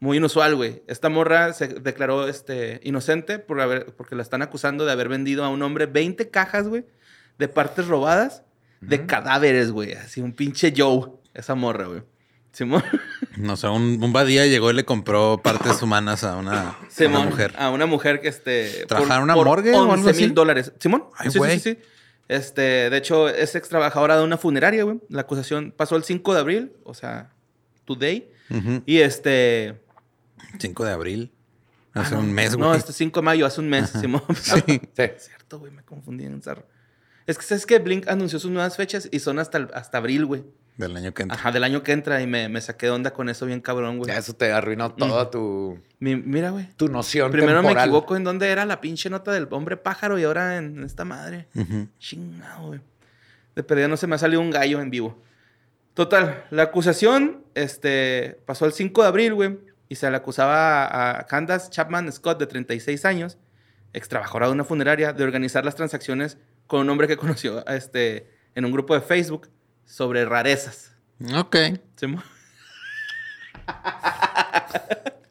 [0.00, 0.82] muy inusual, güey.
[0.86, 5.44] Esta morra se declaró este, inocente por haber, porque la están acusando de haber vendido
[5.44, 6.84] a un hombre 20 cajas, güey,
[7.40, 8.42] de partes robadas
[8.80, 9.94] de cadáveres, güey.
[9.94, 12.02] Así un pinche Joe, esa morra, güey.
[12.52, 12.82] Simón.
[13.36, 16.90] No sé, un, un badía llegó y le compró partes humanas a una, a una
[16.90, 17.54] Simón, mujer.
[17.56, 18.84] A una mujer que este.
[18.86, 20.22] ¿Trabajaba en una morgue o algo 11 así?
[20.22, 20.72] mil dólares.
[20.78, 21.04] Simón.
[21.16, 21.58] Ay, sí, güey.
[21.58, 21.88] sí, sí, sí.
[22.28, 25.00] Este, de hecho, es ex trabajadora de una funeraria, güey.
[25.08, 27.32] La acusación pasó el 5 de abril, o sea,
[27.86, 28.30] today.
[28.84, 29.80] Y este.
[30.58, 31.32] 5 de abril.
[31.94, 32.68] Hace ah, no, un mes, güey.
[32.68, 34.22] No, este 5 de mayo, hace un mes, Simón.
[34.34, 34.60] Sí.
[34.66, 34.80] Sí.
[35.18, 36.66] Cierto, güey, me confundí en el zarro.
[37.30, 40.42] Es que sabes que Blink anunció sus nuevas fechas y son hasta, hasta abril, güey.
[40.76, 41.38] Del año que entra.
[41.38, 43.98] Ajá, del año que entra y me, me saqué de onda con eso bien cabrón,
[43.98, 44.10] güey.
[44.10, 46.68] Ya eso te arruinó toda tu, Mi- mira, güey.
[46.76, 50.24] tu noción Primero me equivoco en dónde era la pinche nota del hombre pájaro y
[50.24, 51.46] ahora en esta madre.
[52.00, 52.80] Chingado, güey.
[53.54, 55.22] De perdida no se me ha salido un gallo en vivo.
[55.94, 59.56] Total, la acusación este, pasó el 5 de abril, güey.
[59.88, 63.38] Y se le acusaba a, Candace Chapman Scott, de 36 años,
[63.92, 66.38] ex trabajadora de una funeraria, de organizar las transacciones
[66.70, 69.48] con un hombre que conoció este, en un grupo de Facebook
[69.84, 70.92] sobre rarezas.
[71.34, 71.56] Ok.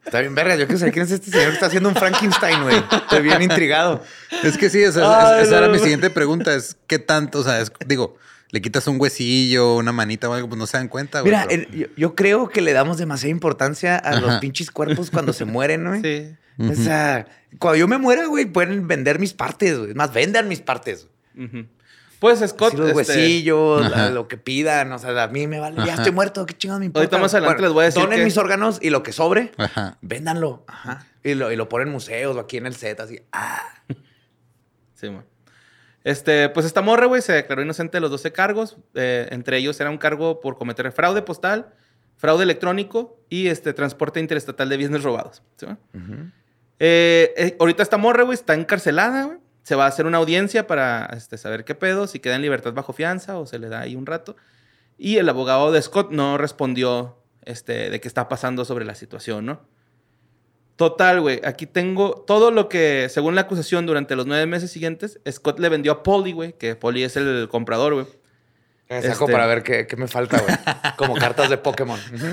[0.04, 0.56] Está bien, verga.
[0.56, 2.76] Yo quiero saber quién es este señor que está haciendo un Frankenstein, güey.
[2.92, 4.02] Estoy bien intrigado.
[4.42, 5.72] Es que sí, esa, Ay, esa era no.
[5.72, 6.54] mi siguiente pregunta.
[6.54, 8.16] Es qué tanto, o sea, es- digo,
[8.50, 11.32] le quitas un huesillo, una manita o algo, pues no se dan cuenta, güey.
[11.32, 15.10] Mira, pero- el- yo, yo creo que le damos demasiada importancia a los pinches cuerpos
[15.10, 16.02] cuando se mueren, güey.
[16.02, 16.36] Sí.
[16.70, 17.26] O sea,
[17.58, 19.90] cuando yo me muera, güey, pueden vender mis partes, güey.
[19.90, 21.06] Es Más, vendan mis partes.
[22.18, 22.68] Pues Scott.
[22.68, 24.10] Así los este, huesillos, Ajá.
[24.10, 24.92] lo que pidan.
[24.92, 25.84] O sea, a mí me vale.
[25.86, 26.44] Ya estoy muerto.
[26.44, 27.04] ¿Qué chingados me importa?
[27.06, 29.52] Ahorita más adelante les voy a decir Donen que- mis órganos y lo que sobre,
[29.56, 29.96] Ajá.
[30.02, 30.64] véndanlo.
[30.68, 31.06] Ajá.
[31.24, 33.20] Y lo, y lo ponen en museos o aquí en el set, así.
[33.32, 33.62] Ah.
[34.94, 35.24] Sí, mo.
[36.04, 38.76] Este, pues esta morra, güey, se declaró inocente de los 12 cargos.
[38.94, 41.72] eh, entre ellos era un cargo por cometer fraude postal,
[42.18, 45.42] fraude electrónico y este, transporte interestatal de bienes robados.
[45.56, 45.66] ¿sí?
[46.78, 49.38] Eh, eh, ahorita esta morra, güey, está encarcelada, güey.
[49.62, 52.72] Se va a hacer una audiencia para este, saber qué pedo, si queda en libertad
[52.72, 54.36] bajo fianza o se le da ahí un rato.
[54.98, 59.46] Y el abogado de Scott no respondió este, de qué está pasando sobre la situación,
[59.46, 59.60] ¿no?
[60.76, 61.40] Total, güey.
[61.44, 65.68] Aquí tengo todo lo que, según la acusación, durante los nueve meses siguientes, Scott le
[65.68, 68.06] vendió a Polly, güey, que Polly es el comprador, güey.
[68.88, 70.54] Me saco Este- para ver qué, qué me falta, güey.
[70.96, 72.00] Como cartas de Pokémon.
[72.14, 72.26] Ujú.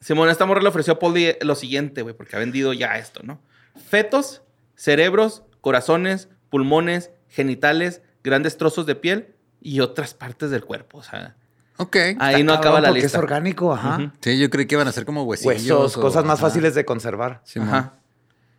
[0.00, 3.20] Simón, esta morra le ofreció a Polly lo siguiente, güey, porque ha vendido ya esto,
[3.22, 3.40] ¿no?
[3.88, 4.42] fetos,
[4.74, 10.98] cerebros, corazones, pulmones, genitales, grandes trozos de piel y otras partes del cuerpo.
[10.98, 11.36] O sea,
[11.76, 11.96] Ok.
[12.18, 13.18] ahí no acaba la porque lista.
[13.18, 14.12] es orgánico, ajá.
[14.20, 15.54] Sí, yo creí que iban a ser como huesillos.
[15.56, 16.48] Huesos, o- cosas más ajá.
[16.48, 17.42] fáciles de conservar.
[17.60, 17.94] Ajá.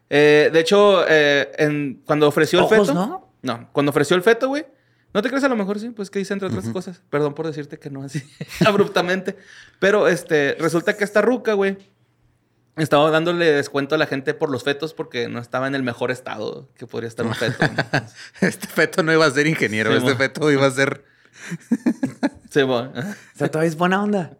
[0.10, 2.94] Eh, de hecho, eh, en- cuando ofreció el feto.
[2.94, 3.30] ¿no?
[3.42, 4.66] No, cuando ofreció el feto, güey.
[5.14, 7.02] No te crees, a lo mejor sí, pues que dice entre otras cosas.
[7.10, 8.22] Perdón por decirte que no así
[8.66, 9.36] abruptamente.
[9.80, 11.78] Pero este, resulta que esta ruca, güey,
[12.78, 16.10] estaba dándole descuento a la gente por los fetos porque no estaba en el mejor
[16.12, 17.58] estado que podría estar un feto.
[18.42, 20.18] Este feto no iba a ser ingeniero, Sí, este mo.
[20.18, 21.04] feto iba a ser.
[22.50, 22.92] sí, bueno.
[22.96, 24.38] O sea, todavía es buena onda.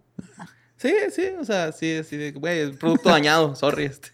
[0.78, 3.86] sí, sí, o sea, sí, así de, güey, producto dañado, sorry.
[3.86, 4.10] Este.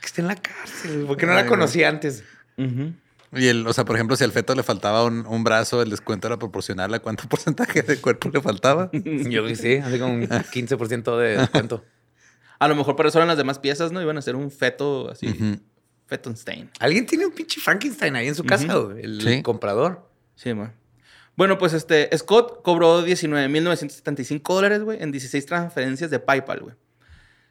[0.00, 1.50] Que esté en la cárcel, porque no Ay, la güey.
[1.50, 2.22] conocí antes.
[2.58, 2.92] Ujú.
[3.32, 5.90] Y el, o sea, por ejemplo, si al feto le faltaba un, un brazo, el
[5.90, 8.88] descuento era proporcional a cuánto porcentaje de cuerpo le faltaba.
[8.92, 11.84] Yo creo que sí, así como un 15% de descuento.
[12.58, 14.00] A lo mejor para eso eran las demás piezas, ¿no?
[14.00, 15.58] Iban a ser un feto así, Ujú.
[16.06, 16.70] Fetonstein.
[16.78, 19.42] Alguien tiene un pinche Frankenstein ahí en su casa, el Sí.
[19.42, 20.08] comprador.
[20.36, 20.72] Sí, man.
[21.36, 26.74] Bueno, pues este, Scott cobró 19.975 dólares, güey, en 16 transferencias de PayPal, güey.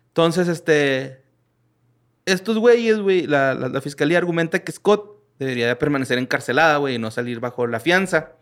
[0.07, 1.21] Entonces, este,
[2.25, 6.95] estos güeyes, güey, la, la- la fiscalía argumenta que Scott debería de permanecer encarcelada, güey,
[6.95, 8.33] y no salir bajo la fianza.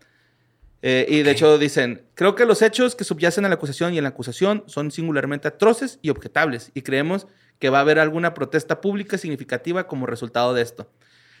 [0.82, 3.98] Eh, y de hecho dicen, creo que los hechos que subyacen a la acusación y
[3.98, 7.26] en la acusación son singularmente atroces y objetables, y creemos
[7.58, 10.90] que va a haber alguna protesta pública significativa como resultado de esto.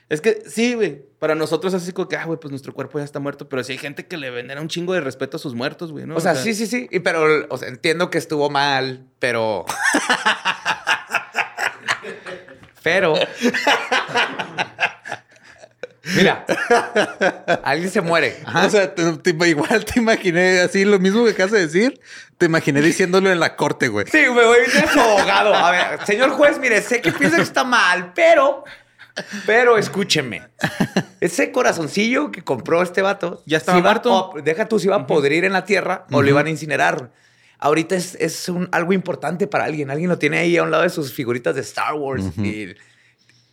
[0.08, 1.02] Es que sí, güey.
[1.18, 3.48] Para nosotros es así como que, ah, güey, pues nuestro cuerpo ya está muerto.
[3.48, 6.06] Pero sí hay gente que le venera un chingo de respeto a sus muertos, güey,
[6.06, 6.16] ¿no?
[6.16, 6.88] O sea, sí, sí, sí.
[6.90, 9.64] Y pero, o sea, entiendo que estuvo mal, pero.
[12.82, 13.14] pero.
[16.16, 16.44] Mira,
[17.62, 18.36] alguien se muere.
[18.44, 18.66] Ajá.
[18.66, 22.00] O sea, te- te- igual te imaginé así lo mismo que acabas de decir.
[22.38, 24.06] Te imaginé diciéndolo en la corte, güey.
[24.10, 25.54] Sí, me voy a ir a su abogado.
[25.54, 28.64] A ver, señor juez, mire, sé que piensa que está mal, pero.
[29.46, 30.42] Pero escúcheme.
[31.20, 33.42] Ese corazoncillo que compró este vato.
[33.46, 34.34] Ya estaba iba muerto.
[34.42, 37.12] deja tú si iba a podrir en la tierra o lo iban a incinerar.
[37.60, 39.90] Ahorita es, es un- algo importante para alguien.
[39.90, 42.24] Alguien lo tiene ahí a un lado de sus figuritas de Star Wars.
[42.38, 42.74] Y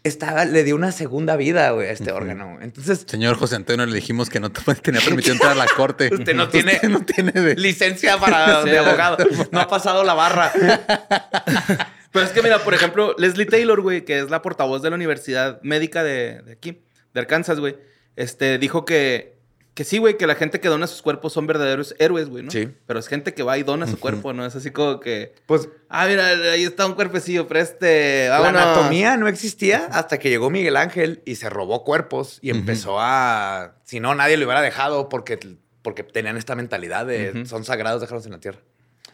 [0.04, 2.58] estaba, le dio una segunda vida, güey, a este órgano.
[2.62, 6.10] Entonces, Señor José Antonio, le dijimos que no te tenía permitido entrar a la corte.
[6.12, 9.18] Usted no tiene- no tiene de- licencia para de abogado.
[9.52, 10.52] No ha pasado la barra.
[12.12, 14.96] Pero es que, mira, por ejemplo, Leslie Taylor, güey, que es la portavoz de la
[14.98, 16.82] Universidad Médica de, de aquí,
[17.14, 17.78] de Arkansas, güey,
[18.18, 19.38] este, dijo que,
[19.74, 22.52] que sí, güey, que la gente que dona sus cuerpos son verdaderos héroes, güey, ¿no?
[22.52, 22.70] Sí.
[22.86, 24.46] Pero es gente que va y dona su cuerpo, ¿no?
[24.46, 28.54] Es así como que, Pues ah, mira, ahí está un cuerpecillo, preste, vámonos.
[28.54, 32.98] La anatomía no existía hasta que llegó Miguel Ángel y se robó cuerpos y empezó
[33.00, 33.76] a...
[33.86, 35.40] Si no, nadie lo hubiera dejado porque,
[35.82, 38.60] porque tenían esta mentalidad de son sagrados, déjalos en la tierra.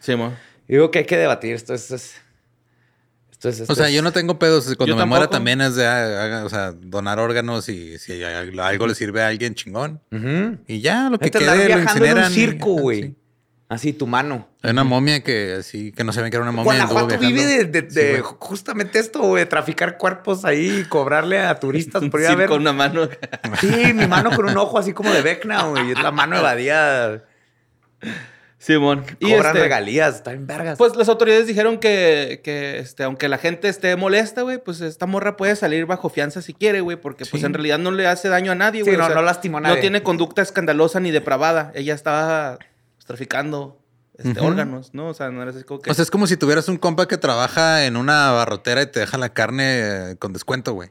[0.00, 0.34] Sí, mo.
[0.66, 1.54] Y digo que hay que debatir.
[1.54, 1.90] Esto es...
[1.90, 2.22] es- esto es
[3.42, 4.64] O sea, es- yo no tengo pedos.
[4.76, 8.86] Cuando Yo me muera también es de ah, o sea, donar órganos y si algo
[8.86, 10.00] le sirve a alguien chingón.
[10.66, 12.32] Y ya, lo que quede lo viajando en un incineran.
[12.32, 13.02] circo, güey.
[13.02, 13.14] Sí.
[13.70, 14.48] Así, tu mano.
[14.62, 16.64] Hay una momia que así, que no se ven que era una momia.
[16.64, 21.38] Guanajuato vive de, de- Sí, de justamente esto, güey, de traficar cuerpos ahí y cobrarle
[21.40, 22.48] a turistas por ir a Sí, ver.
[22.48, 23.10] con una mano.
[23.60, 25.90] Sí, mi mano con un ojo así como de Vecna, güey.
[25.92, 27.24] Es la mano evadía.
[28.58, 29.04] Simón.
[29.20, 30.78] Y Cobran este, regalías, está en vergas.
[30.78, 35.06] Pues las autoridades dijeron que, que este, aunque la gente esté molesta, güey, pues esta
[35.06, 37.46] morra puede salir bajo fianza si quiere, güey, porque pues Sí.
[37.46, 38.96] en realidad no le hace daño a nadie, Sí, güey.
[38.96, 39.76] no- no lastimó a nadie.
[39.76, 41.70] No tiene conducta escandalosa ni depravada.
[41.74, 42.58] Ella estaba
[43.06, 43.78] traficando
[44.18, 45.06] este, órganos, ¿no?
[45.08, 45.90] O sea, no era así como que...
[45.90, 48.98] O sea, es como si tuvieras un compa que trabaja en una barrotera y te
[48.98, 50.90] deja la carne con descuento, güey.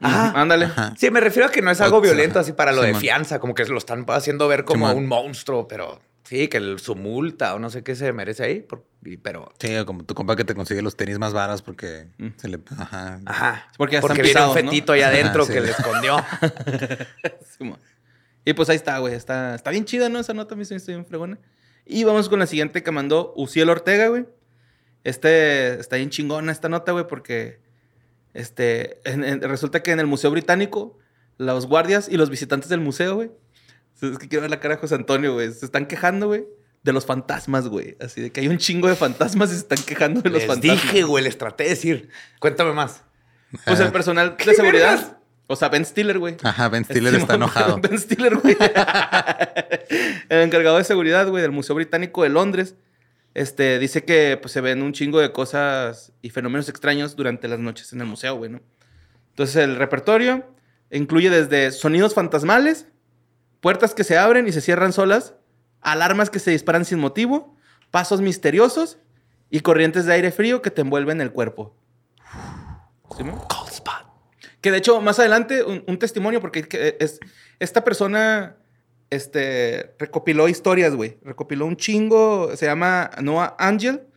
[0.00, 0.28] Ajá.
[0.28, 0.66] Ujú, Ándale.
[0.66, 0.92] Ajá.
[0.98, 3.54] Sí, me refiero a que no es algo violento así para lo de fianza, como
[3.54, 7.58] que lo están haciendo ver como un monstruo, pero sí, que el- su multa o
[7.58, 8.84] no sé qué se merece ahí, por-
[9.22, 9.52] pero...
[9.58, 12.28] Sí, como tu compa que te consigue los tenis más varas porque Mm.
[12.36, 12.58] se le.
[12.76, 13.20] Ajá.
[13.24, 13.68] Ajá.
[13.78, 14.70] Porque ya están viene un pisados, ¿no?
[14.70, 16.16] fetito ahí adentro Ajá, que le escondió.
[18.44, 19.14] Y pues ahí está, güey.
[19.14, 20.18] Está, está bien chida, ¿no?
[20.18, 21.38] Esa nota me hizo bien fregona.
[21.84, 24.26] Y vamos con la siguiente que mandó Uciel Ortega, güey.
[25.04, 27.60] Este está bien chingona esta nota, güey, porque
[28.34, 30.98] este, en- en- resulta que en el Museo Británico,
[31.36, 33.30] los guardias y los visitantes del museo, güey.
[34.00, 35.52] Es que quiero ver la cara de José Antonio, güey.
[35.52, 36.46] Se están quejando, güey,
[36.82, 37.96] de los fantasmas, güey.
[38.00, 40.46] Así de que hay un chingo de fantasmas y se están quejando de los Les
[40.48, 40.82] fantasmas.
[40.82, 42.08] dije, güey, les traté de decir.
[42.38, 43.02] Cuéntame más.
[43.64, 43.92] Pues el Ah.
[43.92, 45.18] personal ¿Qué de seguridad.
[45.46, 46.36] O sea, Ben Stiller, güey.
[46.42, 47.78] Ajá, Ben Stiller está enojado.
[47.82, 48.54] Ben Stiller, güey.
[50.28, 52.74] el encargado de seguridad, güey, del Museo Británico de Londres,
[53.34, 57.58] este, dice que pues, se ven un chingo de cosas y fenómenos extraños durante las
[57.58, 58.60] noches en el museo, güey, ¿no?
[59.30, 60.44] Entonces, el repertorio
[60.90, 62.86] incluye desde sonidos fantasmales,
[63.60, 65.34] puertas que se abren y se cierran solas,
[65.80, 67.56] alarmas que se disparan sin motivo,
[67.90, 68.98] pasos misteriosos
[69.50, 71.74] y corrientes de aire frío que te envuelven el cuerpo.
[73.16, 73.46] ¿Sí, mo?
[74.60, 77.20] Que de hecho, más adelante, un, un testimonio, porque que es,
[77.60, 78.56] esta persona
[79.10, 81.18] este, recopiló historias, güey.
[81.22, 84.07] Recopiló un chingo, se llama Noah Angel.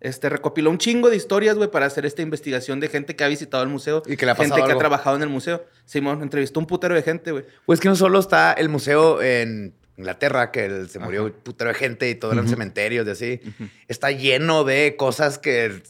[0.00, 3.28] Este, recopiló un chingo de historias, güey, para hacer esta investigación de gente que ha
[3.28, 4.02] visitado el museo.
[4.06, 5.64] Y que le ha Gente que ha trabajado en el museo.
[5.86, 7.44] Simón entrevistó un putero de gente, güey.
[7.64, 11.68] Pues que no solo está el museo en Inglaterra, que el- se murió un putero
[11.68, 13.40] de gente y todo eran cementerios y así.
[13.88, 15.82] Está lleno de cosas que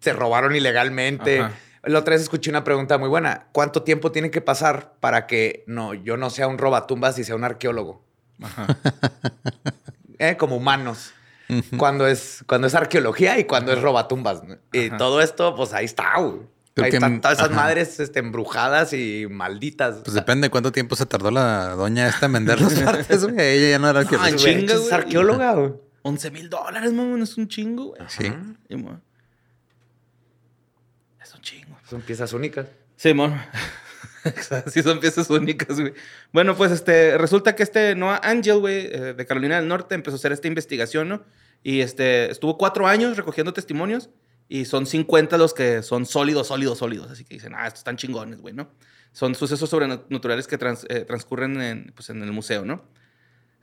[0.00, 1.40] se robaron ilegalmente.
[1.40, 1.52] Ajá.
[1.84, 3.48] La otra vez escuché una pregunta muy buena.
[3.52, 7.34] ¿Cuánto tiempo tiene que pasar para que no, yo no sea un robatumbas y sea
[7.34, 8.02] un arqueólogo?
[10.18, 11.12] Eh, Como humanos.
[11.76, 14.42] Cuando es, cuando es arqueología y cuando es robatumbas.
[14.44, 14.56] ¿no?
[14.72, 16.40] Y todo esto, pues ahí está, güey.
[16.74, 17.60] Creo Ahí que- están todas esas ajá.
[17.60, 19.96] madres este, embrujadas y malditas.
[20.04, 23.34] Pues depende de cuánto tiempo se tardó la doña esta en vender las partes, güey.
[23.38, 24.30] Ella ya no era arqueóloga.
[24.30, 25.72] Güey, chinga, es arqueóloga, güey.
[26.00, 28.00] 11 mil dólares, mamón, es un chingo, güey.
[28.08, 28.32] Sí.
[31.22, 31.76] Es un chingo.
[31.88, 32.66] Son piezas únicas.
[32.96, 33.32] Simón.
[33.32, 33.58] Exacto,
[34.68, 35.92] sí son piezas únicas, güey.
[36.32, 40.14] Bueno, pues este, resulta que este Noah Angel, güey, eh, de Carolina del Norte, empezó
[40.16, 41.24] a hacer esta investigación, ¿no?
[41.62, 44.10] Y este, estuvo cuatro años recogiendo testimonios
[44.48, 47.10] y son 50 los que son sólidos, sólidos, sólidos.
[47.10, 48.70] Así que dicen, ah, estos están chingones, güey, ¿no?
[49.12, 52.84] Son sucesos sobrenaturales que trans- eh, transcurren en, pues, en el museo, ¿no?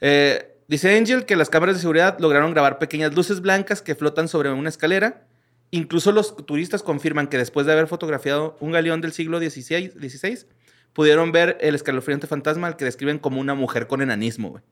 [0.02, 4.28] Eh, dice Angel que las cámaras de seguridad lograron grabar pequeñas luces blancas que flotan
[4.28, 5.26] sobre una escalera.
[5.72, 10.46] Incluso los turistas confirman que después de haber fotografiado un galeón del siglo XVI, XVI,
[10.94, 14.64] pudieron ver el escalofriante fantasma al que describen como una mujer con enanismo, güey.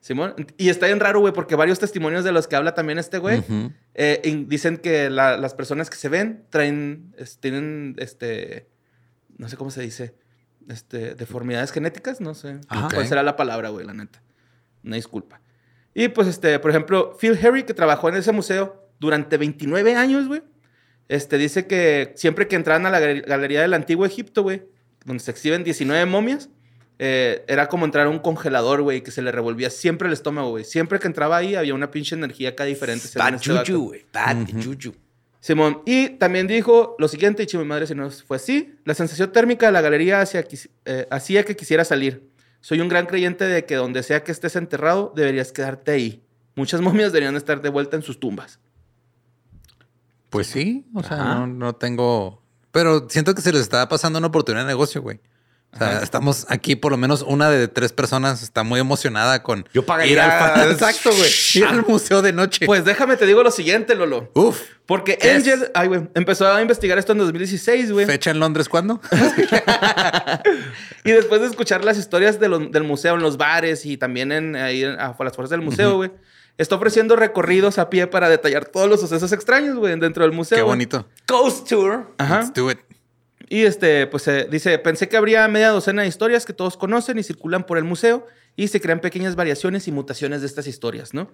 [0.00, 0.34] Simón.
[0.56, 3.42] Y está bien raro, güey, porque varios testimonios de los que habla también este güey
[3.94, 8.68] eh, dicen que la- las personas que se ven traen, es- tienen, este,
[9.38, 10.14] no sé cómo se dice,
[10.68, 12.60] este, deformidades genéticas, no sé.
[12.68, 12.88] Ajá.
[12.92, 14.22] ¿Cuál será la palabra, güey, la neta?
[14.84, 15.40] Una disculpa.
[15.94, 20.28] Y pues, este, por ejemplo, Phil Harry, que trabajó en ese museo durante 29 años,
[20.28, 20.42] güey,
[21.08, 24.62] este, dice que siempre que entraban a la gal- galería del Antiguo Egipto, güey,
[25.04, 26.48] donde se exhiben 19 momias,
[26.98, 30.50] eh, era como entrar a un congelador, güey, que se le revolvía siempre el estómago,
[30.50, 30.64] güey.
[30.64, 33.06] Siempre que entraba ahí había una pinche energía acá diferente.
[33.18, 34.04] Bad este juju, güey.
[34.12, 34.94] Bad juju.
[35.40, 38.94] Simón, y también dijo lo siguiente, y chivo mi madre si no fue así, la
[38.94, 42.28] sensación térmica de la galería quis- eh, hacía que quisiera salir.
[42.60, 46.22] Soy un gran creyente de que donde sea que estés enterrado, deberías quedarte ahí.
[46.56, 48.58] Muchas momias deberían estar de vuelta en sus tumbas.
[50.36, 52.42] Pues sí, o sea, no, no tengo.
[52.72, 55.20] Pero siento que se les está pasando una oportunidad de negocio, güey.
[55.72, 59.68] O sea, estamos aquí, por lo menos una de tres personas está muy emocionada con
[59.74, 61.30] Yo pagaría- ir al Exacto, güey.
[61.54, 62.64] Ir al museo de noche.
[62.64, 64.30] Pues déjame te digo lo siguiente, Lolo.
[64.34, 64.62] Uf.
[64.86, 65.18] Porque.
[65.34, 68.06] Angel, ay, güey, empezó a investigar esto en 2016, güey.
[68.06, 69.00] ¿Fecha en Londres cuándo?
[71.04, 74.32] Y después de escuchar las historias de lo- del museo en los bares y también
[74.32, 76.10] en, ahí en- a, las fuerzas del museo, güey,
[76.58, 80.56] está ofreciendo recorridos a pie para detallar todos los sucesos extraños, güey, dentro del museo.
[80.56, 81.06] Qué bonito.
[81.28, 82.14] Ghost Tour.
[82.18, 82.40] Ajá.
[82.40, 82.78] Let's do it.
[83.48, 87.18] Y este, pues eh, dice, pensé que habría media docena de historias que todos conocen
[87.18, 91.14] y circulan por el museo y se crean pequeñas variaciones y mutaciones de estas historias,
[91.14, 91.30] ¿no?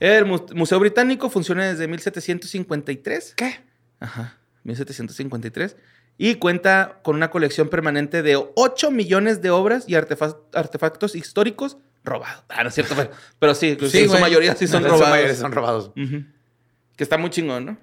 [0.00, 3.34] El mu- Museo Británico funciona desde 1753.
[3.36, 3.60] ¿Qué?
[4.00, 5.76] Ajá, 1753.
[6.16, 11.76] Y cuenta con una colección permanente de 8 millones de obras y artefa- artefactos históricos
[12.04, 12.44] robados.
[12.48, 14.90] Ah, no es cierto, pero, pero sí, pues, Sí, en su mayoría sí son En
[14.90, 15.10] su robados.
[15.10, 15.90] mayoría son robados.
[15.94, 17.78] Que está muy chingón, ¿no?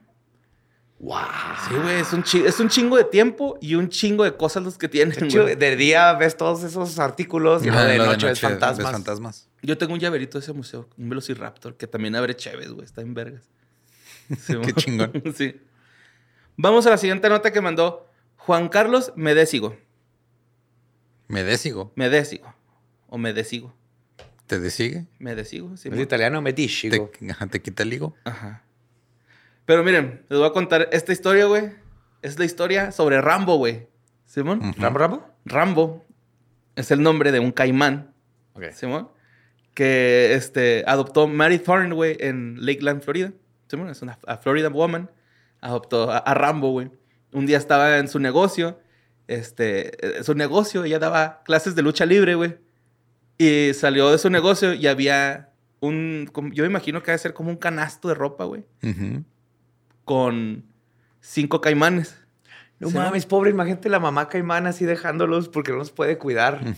[1.00, 1.18] Wow.
[1.68, 4.78] Sí, güey, es un, es un chingo de tiempo y un chingo de cosas los
[4.78, 8.78] que tienen, De de día ves todos esos artículos y de lo noche, ves fantasmas.
[8.78, 9.50] ves fantasmas.
[9.62, 12.86] Yo tengo un llaverito de ese museo, un Velociraptor, que también abre chéves, güey.
[12.86, 13.44] Está en vergas.
[14.40, 15.12] Sí, Qué chingón.
[15.36, 15.60] sí.
[16.56, 19.76] Vamos a la siguiente nota que mandó Juan Carlos Medésigo.
[21.28, 21.92] Me desigo.
[21.96, 22.54] Medésigo.
[23.08, 23.76] O Medésigo.
[24.48, 25.06] ¿Te desigue?
[25.20, 25.90] Medésigo, sí.
[25.92, 27.12] Es italiano, me Te, dichigo.
[27.32, 28.16] ajá, te quita el higo.
[28.26, 28.64] Ajá.
[29.66, 31.72] Pero miren, les voy a contar esta historia, güey.
[32.22, 33.88] Es la historia sobre Rambo, güey.
[34.26, 34.74] ¿Simón?
[34.78, 35.30] ¿Rambo, Rambo?
[35.46, 36.06] Rambo
[36.76, 38.14] es el nombre de un caimán,
[38.54, 38.72] Ok.
[38.74, 39.10] Simón,
[39.74, 43.32] que este, adoptó Mary Thorne, güey, en Lakeland, Florida.
[43.68, 45.10] Simón, es una a Florida woman.
[45.62, 46.90] Adoptó a, a Rambo, güey.
[47.32, 48.80] Un día estaba en su negocio,
[49.28, 52.58] este, eh, su negocio, ella daba clases de lucha libre, güey.
[53.38, 55.50] Y salió de su negocio y había
[55.82, 58.64] un, como- yo me imagino que debe ser como un canasto de ropa, güey,
[60.04, 60.66] con
[61.22, 62.16] cinco caimanes.
[62.80, 66.60] No Sí, mames, pobre, imagínate la mamá caimán así dejándolos porque no los puede cuidar.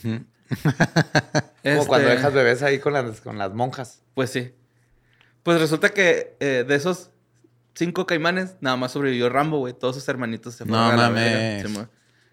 [0.47, 4.01] Como Este, cuando dejas bebés ahí con las, con las monjas.
[4.13, 4.53] Pues sí.
[5.43, 7.09] Pues resulta que eh, de esos
[7.73, 9.73] cinco caimanes, nada más sobrevivió Rambo, güey.
[9.73, 11.65] Todos sus hermanitos se fueron No a la mames.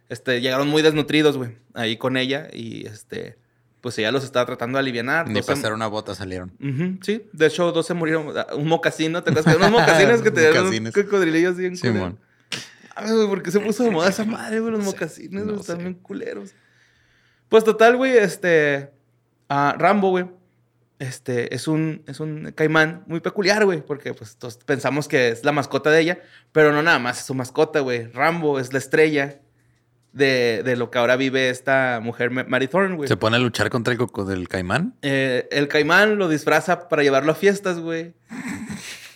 [0.09, 2.49] Este, llegaron muy desnutridos, güey, ahí con ella.
[2.53, 3.37] Y este,
[3.85, 5.29] pues ella los estaba tratando de aliviar.
[5.29, 6.57] Ni para hacer una bota salieron.
[7.03, 8.33] sí, de hecho, dos se murieron.
[8.35, 9.57] Ah, Un mocasino, ¿te acuerdas?
[9.57, 12.19] Unos mocasines que te dieron un cocodrilillo así en Simón.
[12.97, 14.73] mames, güey, ¿por qué se puso de moda esa madre, güey?
[14.73, 16.55] Los mocasines, güey, están bien culeros.
[17.51, 18.91] Pues total, güey, este.
[19.51, 20.25] ah, Rambo, güey.
[20.99, 25.45] Este es un, es un caimán muy peculiar, güey, porque pues todos pensamos que es
[25.45, 26.19] la mascota de ella,
[26.53, 28.07] pero no nada más es su mascota, güey.
[28.13, 29.43] Rambo es la estrella
[30.15, 33.09] de, de lo que ahora vive esta mujer, Ma- Mary Thorne, güey.
[33.09, 34.95] Se pone a luchar contra el coco del caimán.
[35.03, 38.15] Eh, el caimán lo disfraza para llevarlo a fiestas, güey.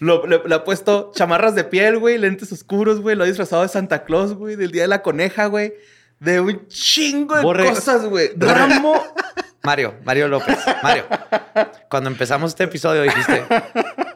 [0.01, 3.16] Lo- le, le ha puesto chamarras de piel, güey, lentes oscuros, güey.
[3.16, 5.72] Lo ha disfrazado de Santa Claus, güey, del Día de la Coneja, güey.
[6.20, 8.30] De un chingo de Borre- cosas, güey.
[8.36, 8.94] Rambo.
[9.64, 10.56] Mario, Mario López.
[10.82, 11.04] Mario,
[11.90, 13.44] cuando empezamos este episodio dijiste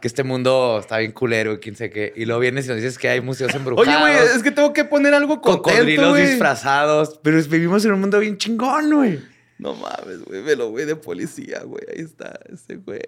[0.01, 2.13] que este mundo está bien culero y quién sé qué.
[2.17, 3.89] Y luego vienes y nos dices que hay museos embrujados.
[3.89, 6.27] Oye, güey, es que tengo que poner algo contento, cocodrilos güey.
[6.27, 7.21] disfrazados.
[7.23, 9.21] Pero vivimos en un mundo bien chingón, güey.
[9.59, 10.43] No mames, güey.
[10.43, 11.85] Velo, güey, de policía, güey.
[11.93, 13.01] Ahí está ese güey.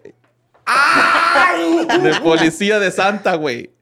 [2.03, 3.74] De policía de Santa, güey.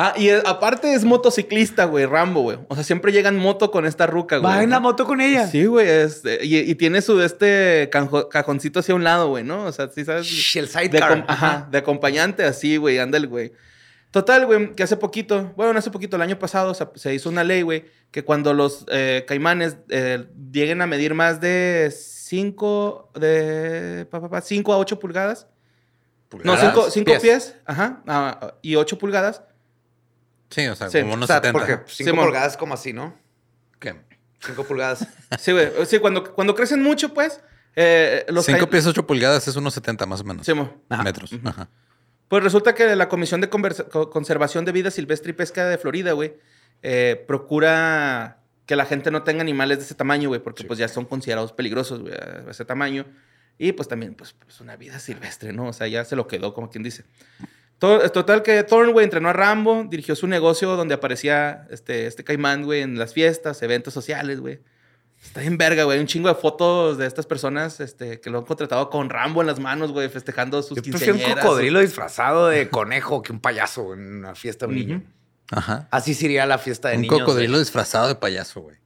[0.00, 2.58] Ah, y eh, aparte es motociclista, güey, Rambo, güey.
[2.68, 4.52] O sea, siempre llega en moto con esta ruca, güey.
[4.52, 5.48] Va en la moto con ella.
[5.48, 5.88] Sí, güey.
[5.88, 9.64] este, y, y tiene su de este canjo- cajoncito hacia un lado, güey, ¿no?
[9.64, 10.24] O sea, sí sabes.
[10.26, 11.24] Shh, el De, sidecar.
[11.26, 13.52] ajá, de acompañante, así, güey, anda el güey.
[14.12, 17.28] Total, güey, que hace poquito, bueno, no hace poquito, el año pasado se, se hizo
[17.28, 23.10] una ley, güey, que cuando los eh, caimanes eh, lleguen a medir más de 5
[23.16, 25.48] de pa, pa, pa, 5 a 8 pulgadas.
[26.30, 26.92] No, Pulgadas.
[26.92, 27.20] 5 Pies.
[27.20, 27.56] pies.
[27.66, 29.42] ajá, ah, y 8 pulgadas.
[30.50, 31.52] Sí, o sea, Sí, como O unos sea, 70.
[31.58, 32.24] porque 5 Simón.
[32.26, 33.14] pulgadas como así, ¿no?
[33.78, 33.94] ¿Qué?
[34.40, 35.06] 5 pulgadas.
[35.38, 35.70] Sí, güey.
[35.86, 37.40] Sí, cuando, cuando crecen mucho, pues,
[37.76, 40.46] eh, los 5 cai- pies, 8 pulgadas es unos 70 más o menos.
[40.46, 40.52] Sí.
[40.88, 41.02] Ajá.
[41.02, 41.30] Metros.
[41.44, 41.68] Ajá.
[42.28, 45.78] Pues resulta que la Comisión de Conversa- Co- Conservación de Vida Silvestre y Pesca de
[45.78, 46.34] Florida, güey,
[46.82, 50.88] eh, procura que la gente no tenga animales de ese tamaño, güey, porque pues ya
[50.88, 53.06] son considerados peligrosos, güey, a ese tamaño.
[53.56, 55.68] Y pues también, pues, pues una vida silvestre, ¿no?
[55.68, 57.04] O sea, ya se lo quedó, como quien dice.
[57.78, 62.24] To- Total que Thorne, güey, entrenó a Rambo, dirigió su negocio donde aparecía este, este
[62.24, 64.60] caimán, güey, en las fiestas, eventos sociales, güey.
[65.22, 65.98] Está bien verga, güey.
[65.98, 69.46] Un chingo de fotos de estas personas este, que lo han contratado con Rambo en
[69.48, 71.44] las manos, güey, festejando sus Yo prefiero un quinceañeras.
[71.44, 75.02] cocodrilo disfrazado de conejo que un payaso en una fiesta de un niño.
[75.50, 75.88] Ajá.
[75.90, 77.18] Así sería la fiesta de Un niños.
[77.20, 77.62] cocodrilo güey.
[77.62, 78.76] disfrazado de payaso, güey.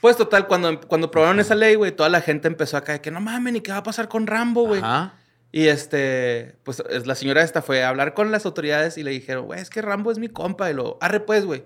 [0.00, 3.10] Pues total, cuando, cuando probaron esa ley, güey, toda la gente empezó acá de que
[3.10, 4.80] no mames, ni qué va a pasar con Rambo, güey.
[4.80, 5.14] Ajá.
[5.56, 9.12] Y este, pues es- la señora esta fue a hablar con las autoridades y le
[9.12, 10.68] dijeron, güey, es que Rambo es mi compa.
[10.68, 11.64] Y lo, arre pues, güey,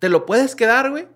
[0.00, 1.06] te lo puedes quedar, güey,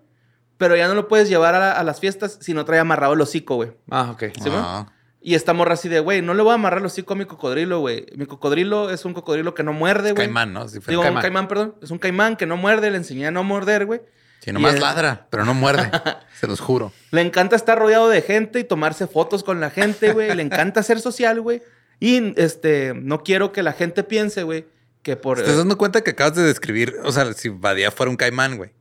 [0.57, 3.19] pero ya no lo puedes llevar a, a las fiestas si no trae amarrado el
[3.19, 3.73] hocico, güey.
[3.91, 4.23] Ah, ok.
[4.41, 4.53] ¿Sí, güey?
[4.55, 4.87] Ah.
[5.19, 7.25] Y esta morra así de, güey, no le voy a amarrar el hocico a mi
[7.25, 8.05] cocodrilo, güey.
[8.15, 10.27] Mi cocodrilo es un cocodrilo que no muerde, güey.
[10.27, 10.63] Caimán, ¿no?
[10.63, 10.71] Es.
[10.71, 11.15] Digo, Caimán.
[11.17, 11.75] un caimán, perdón.
[11.81, 13.99] Es un caimán que no muerde, le enseñé a no morder, güey.
[14.39, 15.89] Sí, nomás Y el- ladra, pero no muerde.
[16.39, 16.93] se los juro.
[17.11, 20.33] Le encanta estar rodeado de gente y tomarse fotos con la gente, güey.
[20.33, 21.61] Le encanta ser social, güey.
[22.03, 24.65] Y este, no quiero que la gente piense, güey,
[25.03, 25.37] que por.
[25.37, 26.95] ¿Te estás dando cuenta que acabas de describir?
[27.05, 28.71] O sea, si Badía fuera un caimán, güey.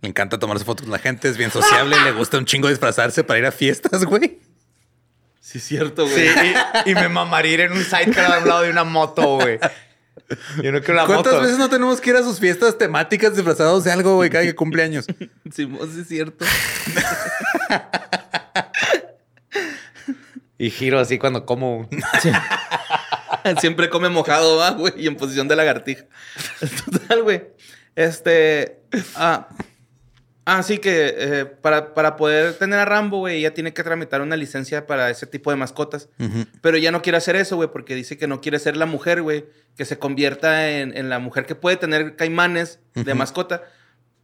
[0.00, 3.22] Le encanta tomarse fotos con la gente, es bien sociable, le gusta un chingo disfrazarse
[3.22, 4.40] para ir a fiestas, güey.
[5.40, 6.26] Sí, es cierto, güey.
[6.26, 6.54] Sí,
[6.86, 9.58] y, y me mamaría ir en un sidecar al lado de una moto, güey.
[10.62, 11.42] Yo no quiero la ¿Cuántas moto.
[11.42, 14.54] veces no tenemos que ir a sus fiestas temáticas disfrazados de algo, güey, cada que
[14.54, 15.04] cumpleaños?
[15.54, 16.46] Sí, sí, es cierto.
[20.64, 21.86] Y giro así cuando como.
[23.60, 26.06] Siempre come mojado, va, güey, y en posición de lagartija.
[26.90, 27.42] Total, güey.
[27.94, 28.78] Este.
[29.14, 29.50] Ah,
[30.46, 34.38] así que eh, para, para poder tener a Rambo, güey, ella tiene que tramitar una
[34.38, 36.08] licencia para ese tipo de mascotas.
[36.62, 39.20] Pero ella no quiere hacer eso, güey, porque dice que no quiere ser la mujer,
[39.20, 39.44] güey,
[39.76, 43.64] que se convierta en, en la mujer que puede tener caimanes de mascota.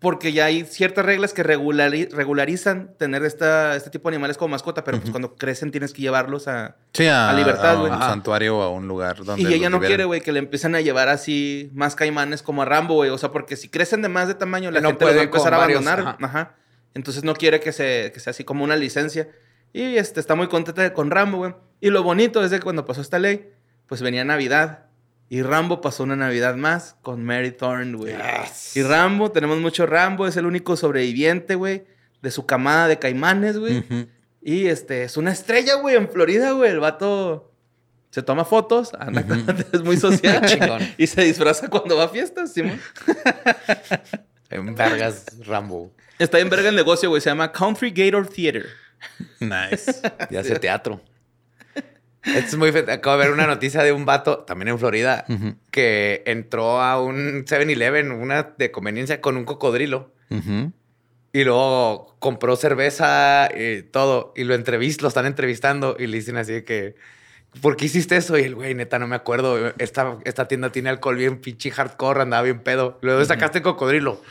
[0.01, 4.48] Porque ya hay ciertas reglas que regulari- regularizan tener esta, este tipo de animales como
[4.53, 7.90] mascota, pero pues cuando crecen tienes que llevarlos a, Sí, a, A libertad, a güey.
[7.92, 8.09] un Ajá.
[8.09, 9.42] santuario o a un lugar donde.
[9.42, 9.88] Y ella no liberen.
[9.90, 13.11] quiere, güey, que le empiecen a llevar así más caimanes como a Rambo, güey.
[13.11, 15.24] O sea, porque si crecen de más de tamaño, la No gente los va a
[15.24, 16.01] empezar a abandonar.
[16.01, 16.16] ajá.
[16.22, 16.55] Ajá.
[16.94, 19.28] Entonces no quiere que, se, que sea así como una licencia.
[19.74, 21.55] Y este, está muy contenta con Rambo, güey.
[21.80, 23.51] Y lo bonito es de que cuando pasó esta ley,
[23.86, 24.86] pues venía Navidad.
[25.33, 28.16] Y Rambo pasó una Navidad más con Mary Thorne, güey.
[28.74, 31.85] Y Rambo, tenemos mucho Rambo, es el único sobreviviente, güey,
[32.20, 33.85] de su camada de caimanes, güey.
[34.43, 36.72] Y este, es una estrella, güey, en Florida, güey.
[36.72, 37.55] El vato
[38.11, 39.24] se toma fotos, anda,
[39.72, 40.45] es muy social.
[40.47, 40.83] Chingón.
[40.99, 42.81] y se disfraza cuando va a fiestas, Simón.
[44.53, 45.95] En vergas, Rambo.
[46.18, 47.22] Está en verga el negocio, güey.
[47.22, 48.66] Se llama Country Gator Theater.
[49.39, 50.03] Nice.
[50.28, 51.01] Y hace teatro.
[52.23, 52.71] Esto es muy...
[52.73, 55.25] fe- Acabo de ver una noticia de un vato, también en Florida,
[55.71, 60.12] que entró a un 7-Eleven, una de conveniencia, con un cocodrilo.
[61.33, 64.33] Y luego compró cerveza y todo.
[64.37, 66.97] Y lo entrevist, lo están entrevistando y le dicen así que...
[67.62, 68.39] ¿Por qué hiciste eso?
[68.39, 69.73] Y el güey, neta, no me acuerdo.
[69.79, 72.99] Esta, esta tienda tiene alcohol bien pinche hardcore, andaba bien pedo.
[73.03, 74.23] Luego sacaste cocodrilo.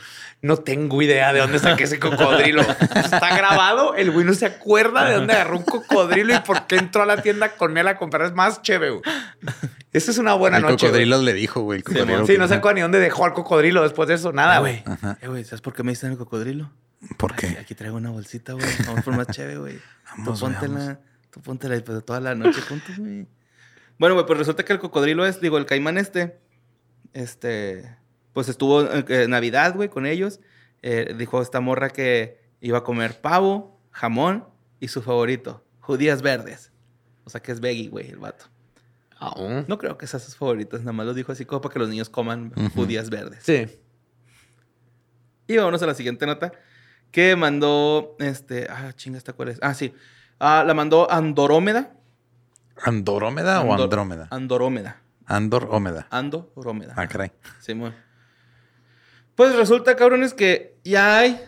[0.42, 2.62] No tengo idea de dónde saqué ese cocodrilo.
[2.62, 3.94] Está grabado.
[3.94, 7.06] El güey no se acuerda de dónde agarró un cocodrilo y por qué entró a
[7.06, 8.22] la tienda con él a comprar.
[8.26, 9.02] Es más chévere, güey.
[9.92, 10.86] Esa es una buena el noche.
[10.86, 11.26] cocodrilo güey.
[11.26, 11.78] le dijo, güey.
[11.80, 14.32] el Sí, cocodrilo sí, no se acuerda ni dónde dejó al cocodrilo después de eso.
[14.32, 14.82] Nada, güey.
[14.86, 15.18] Ajá.
[15.20, 16.70] Eh, güey, ¿sabes por qué me dicen el cocodrilo?
[17.18, 17.58] ¿Por Aquí, qué?
[17.58, 18.64] aquí traigo una bolsita, güey.
[18.86, 19.78] Vamos por más chévere, güey.
[20.24, 21.00] Tú póntela.
[21.30, 23.26] Tú póntela y pues toda la noche juntos, güey.
[23.98, 26.38] Bueno, güey, pues resulta que el cocodrilo es, digo, el caimán este,
[27.12, 27.96] este,
[28.32, 30.40] pues estuvo en eh, Navidad, güey, con ellos.
[30.82, 34.46] Eh, dijo esta morra que iba a comer pavo, jamón
[34.78, 36.72] y su favorito, judías verdes.
[37.24, 38.46] O sea que es veggie, güey, el vato.
[39.18, 39.66] Aún.
[39.68, 41.88] No creo que sean sus favoritas, nada más lo dijo así como para que los
[41.90, 43.42] niños coman judías verdes.
[43.42, 43.66] Sí.
[45.46, 46.52] Y vámonos a la siguiente nota
[47.10, 49.58] que mandó, este, ah, chinga, ¿esta cuál es?
[49.62, 49.92] Ah, sí.
[50.38, 51.92] Ah, la mandó Andorómeda.
[52.82, 54.28] ¿Andorómeda o Andrómeda?
[54.30, 55.02] Andorómeda.
[55.26, 56.06] Andorómeda.
[56.10, 56.94] Andorómeda.
[56.96, 57.32] Ah, caray.
[57.60, 57.94] Simón.
[59.40, 61.40] Pues resulta, cabrones, que ya hay,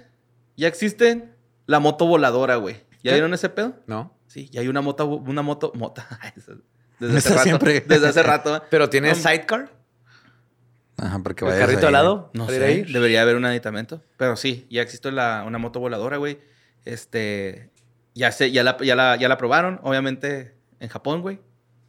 [0.57, 1.28] ya existe
[1.66, 2.76] la moto voladora, güey.
[3.03, 3.12] ¿Ya ¿Qué?
[3.12, 3.74] vieron ese pedo?
[3.86, 4.16] ¿No?
[4.28, 6.09] Sí, ya hay una moto, una moto, mota.
[6.99, 7.43] Desde hace rato.
[7.43, 7.80] siempre.
[7.86, 8.62] Desde hace rato.
[8.70, 9.70] Pero tiene No, sidecar.
[10.97, 12.30] Ajá, porque El vayas carrito ahí, al lado.
[12.32, 12.82] No sé, ahí.
[12.90, 14.03] debería haber un aditamento.
[14.16, 16.38] Pero sí, ya existe la- una moto voladora, güey.
[16.86, 17.72] Este,
[18.14, 21.40] ya, se, ya, la, ya, la, ya la probaron, obviamente, en Japón, güey.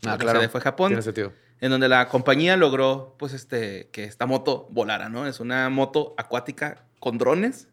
[0.05, 0.39] Ah, La claro.
[0.41, 0.89] sede fue Japón.
[0.89, 1.31] Tiene sentido.
[1.63, 5.25] En donde la compañía logró, pues, este, que esta moto volara, ¿no?
[5.27, 7.67] Es una moto acuática con drones.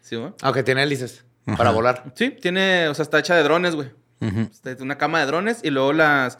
[0.00, 0.32] ¿Sí, güey?
[0.42, 1.56] Aunque tiene hélices Ajá.
[1.56, 2.12] para volar.
[2.14, 3.90] Sí, tiene, o sea, está hecha de drones, güey.
[4.20, 6.38] Este, Una cama de drones y luego las,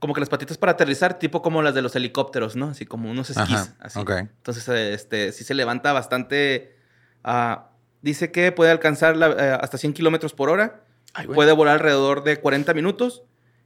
[0.00, 2.68] como que las patitas para aterrizar, tipo como las de los helicópteros, ¿no?
[2.70, 4.00] Así como unos esquís, Ajá, así.
[4.00, 6.76] Entonces, eh, este, sí se levanta bastante.
[7.24, 7.70] ah,
[8.02, 10.80] dice que puede alcanzar la- eh, hasta 100 kilómetros por hora.
[11.14, 11.26] Ay.
[11.28, 13.22] Puede volar alrededor de 40 minutos.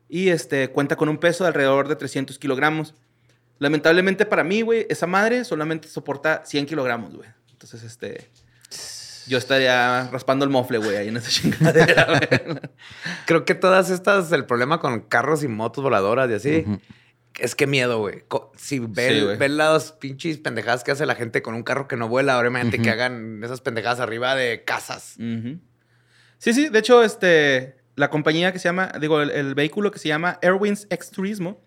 [0.08, 2.94] Y este, cuenta con un peso de alrededor de 300 kilogramos.
[3.58, 7.28] Lamentablemente para mí, güey, esa madre solamente soporta 100 kilogramos, güey.
[7.50, 8.28] Entonces, este.
[9.26, 12.60] Yo estaría raspando el mofle, güey, ahí en esa chingadera, güey.
[13.26, 16.64] Creo que todas estas, el problema con carros y motos voladoras y así,
[17.38, 18.22] es que miedo, güey.
[18.56, 22.08] Si ven, Sí, las pinches pendejadas que hace la gente con un carro que no
[22.08, 25.16] vuela, obviamente que hagan esas pendejadas arriba de casas.
[26.38, 29.98] Sí, sí, de hecho, este, la compañía que se llama, digo, el, el vehículo que
[29.98, 31.60] se llama Airwings X Turismo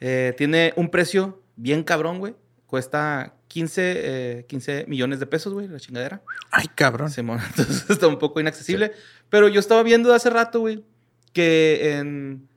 [0.00, 2.34] eh, tiene un precio bien cabrón, güey.
[2.66, 6.22] Cuesta 15, eh, 15 millones de pesos, güey, la chingadera.
[6.50, 7.10] Ay, cabrón.
[7.10, 8.92] Simón, entonces está un poco inaccesible.
[9.28, 10.84] Pero yo estaba viendo hace rato, güey,
[11.32, 12.48] que en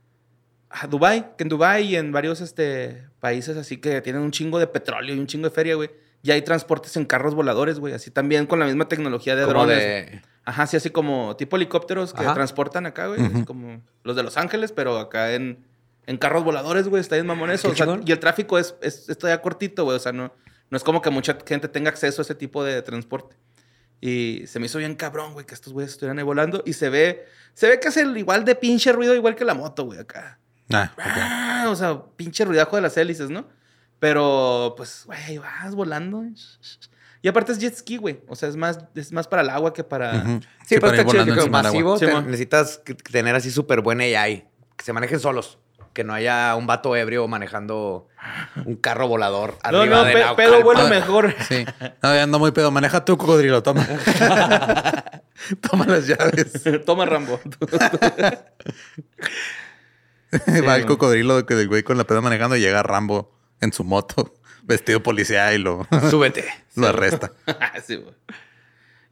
[0.69, 4.59] ah, Dubai, que en Dubai y en varios este, países así que tienen un chingo
[4.59, 5.91] de petróleo y un chingo de feria, güey,
[6.21, 9.65] ya hay transportes en carros voladores, güey, así también con la misma tecnología de Como
[9.65, 9.77] drones.
[9.77, 10.21] de...
[10.49, 12.33] Ajá, sí, así como tipo helicópteros que Ajá.
[12.33, 13.23] transportan acá, güey.
[13.23, 15.63] Así como los de Los Ángeles, pero acá en,
[16.07, 16.99] en carros voladores, güey.
[17.01, 17.71] Está bien mamón eso.
[17.71, 19.95] Qué o sea, y el tráfico es, es, es todavía cortito, güey.
[19.95, 20.33] O sea, no,
[20.71, 23.35] no es como que mucha gente tenga acceso a ese tipo de transporte.
[24.01, 26.63] Y se me hizo bien cabrón, güey, que estos güeyes estuvieran ahí volando.
[26.65, 29.53] Y se ve, se ve que hace el igual de pinche ruido, igual que la
[29.53, 30.39] moto, güey, acá.
[30.73, 30.91] Ah.
[30.97, 33.47] Ah, o sea, pinche ruidajo de las hélices, ¿no?
[33.99, 36.17] Pero, pues, güey, vas volando.
[36.17, 36.33] güey.
[37.21, 38.21] Y aparte es jet ski, güey.
[38.27, 40.15] O sea, es más, es más para el agua que para...
[40.15, 40.39] Ujú.
[40.65, 42.21] Sí, pero está chido que masivo Sí, te- mo.
[42.21, 44.47] necesitas tener así súper buena AI.
[44.77, 45.57] Que se manejen solos.
[45.93, 48.07] Que no haya un vato ebrio manejando
[48.63, 50.35] un carro volador No, arriba no, de pe- Naucalpan.
[50.53, 51.35] pedo vuelo Ah, mejor.
[51.49, 51.65] Sí.
[52.01, 52.71] No, ya ando muy pedo.
[52.71, 53.85] Maneja tu cocodrilo, toma.
[55.69, 56.53] toma las llaves.
[56.85, 57.39] Toma, Rambo.
[60.67, 63.83] Va el cocodrilo que del güey con la peda manejando y llega Rambo en su
[63.83, 64.35] moto,
[64.69, 66.45] vestido policía y lo, Súbete.
[66.75, 67.33] lo arresta.
[67.85, 68.13] Sí, güey.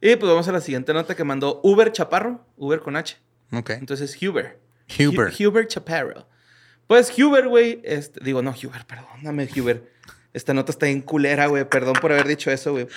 [0.00, 2.46] y pues vamos a la siguiente nota que mandó Uber Chaparro.
[2.56, 3.18] Uber con H.
[3.52, 3.70] Ok.
[3.70, 4.58] Entonces, Huber.
[4.98, 5.30] Huber.
[5.32, 6.26] Hu- Huber Chaparro.
[6.86, 7.80] Pues Huber, güey.
[7.84, 9.92] Este, digo, no, Huber, perdóname, Huber.
[10.32, 11.64] Esta nota está en culera, güey.
[11.68, 12.88] Perdón por haber dicho eso, güey.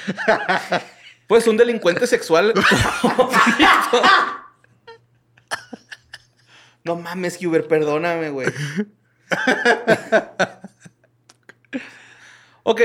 [1.28, 2.54] Pues un delincuente sexual.
[6.84, 8.48] no mames, Huber, perdóname, güey.
[12.64, 12.82] Ok,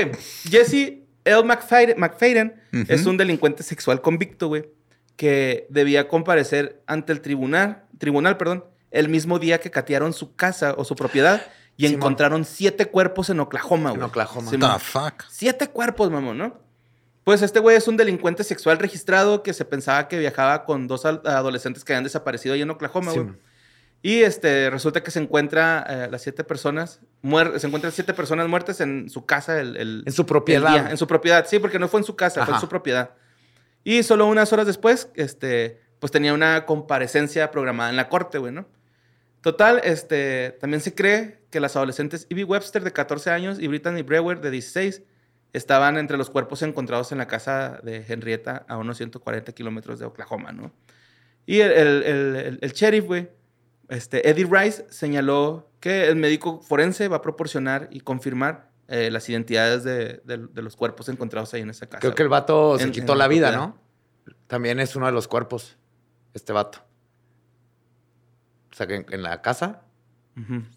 [0.49, 1.43] Jesse L.
[1.43, 4.69] McFadden, McFadden es un delincuente sexual convicto, güey,
[5.15, 10.73] que debía comparecer ante el tribunal, tribunal, perdón, el mismo día que catearon su casa
[10.77, 11.41] o su propiedad
[11.75, 11.95] y Simón.
[11.99, 13.99] encontraron siete cuerpos en Oklahoma, güey.
[13.99, 14.49] En Oklahoma.
[14.49, 14.71] Simón.
[14.73, 15.23] The fuck.
[15.29, 16.59] Siete cuerpos, mamón, ¿no?
[17.23, 21.05] Pues este güey es un delincuente sexual registrado que se pensaba que viajaba con dos
[21.05, 23.35] adolescentes que habían desaparecido ahí en Oklahoma, Sí, güey.
[24.03, 27.01] Y este, resulta que se encuentra eh, las siete personas,
[27.57, 29.59] se encuentran siete personas muertas en su casa.
[29.59, 30.69] El, el- En su el propiedad.
[30.71, 33.11] día, en su propiedad, sí, porque no fue en su casa, fue en su propiedad.
[33.83, 38.53] Y solo unas horas después, este, pues tenía una comparecencia programada en la corte, güey,
[38.53, 38.67] ¿no?
[39.41, 44.01] Total, este, también se cree que las adolescentes Ivy Webster de 14 años y Brittany
[44.03, 45.03] Brewer de 16
[45.53, 50.05] estaban entre los cuerpos encontrados en la casa de Henrietta a unos 140 kilómetros de
[50.05, 50.71] Oklahoma, ¿no?
[51.45, 53.29] Y el, el, el, el sheriff, güey,
[53.89, 59.27] este, Eddie Rice señaló que el médico forense va a proporcionar y confirmar eh, las
[59.29, 61.99] identidades de, de- de los cuerpos encontrados ahí en esa casa.
[61.99, 63.67] Creo que el vato se En- quitó en la la vida, propiedad.
[63.67, 64.35] ¿no?
[64.47, 65.77] También es uno de los cuerpos,
[66.33, 66.79] este vato.
[68.71, 69.81] O sea, que en, en la casa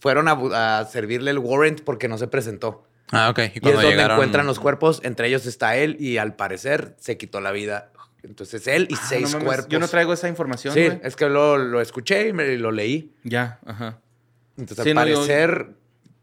[0.01, 2.87] fueron a, servirle el warrant porque no se presentó.
[3.13, 3.39] Ah, ok.
[3.39, 4.17] Y Y, es donde llegaron...
[4.17, 7.93] encuentran los cuerpos, entre ellos está él y al parecer se quitó la vida.
[8.23, 9.69] Entonces él y Ah, seis no mames, cuerpos.
[9.69, 11.01] Yo no traigo esa información, Sí, güey.
[11.03, 13.15] es que lo, lo escuché y me lo leí.
[13.25, 13.99] Ya, ajá.
[14.57, 15.69] Entonces, Sí, al no, yo- parecer,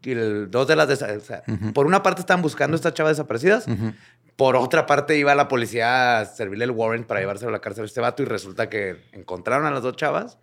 [0.04, 0.88] el- dos de las...
[1.02, 1.42] o sea,
[1.74, 3.66] Por una parte estaban buscando a estas chavas desaparecidas.
[3.66, 3.92] Ujú.
[4.36, 7.82] Por otra parte iba la policía a servirle el warrant para llevárselo a la cárcel
[7.82, 10.38] a este vato y resulta que encontraron a las dos chavas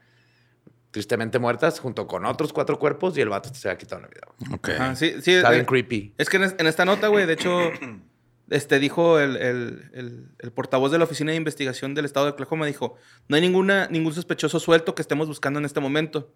[0.91, 4.21] tristemente muertas junto con otros cuatro cuerpos y el vato se había quitado la vida.
[4.39, 4.53] güey.
[4.53, 4.69] Ok.
[4.69, 5.33] Ajá, sí, sí.
[5.33, 6.13] Está eh, bien creepy.
[6.17, 7.57] Es que en, en esta nota, güey, de hecho,
[8.49, 12.31] este dijo el, el- el- el portavoz de la Oficina de Investigación del Estado de
[12.33, 12.95] Oklahoma, dijo,
[13.27, 16.31] no hay ninguna, ningún sospechoso suelto que estemos buscando en este momento.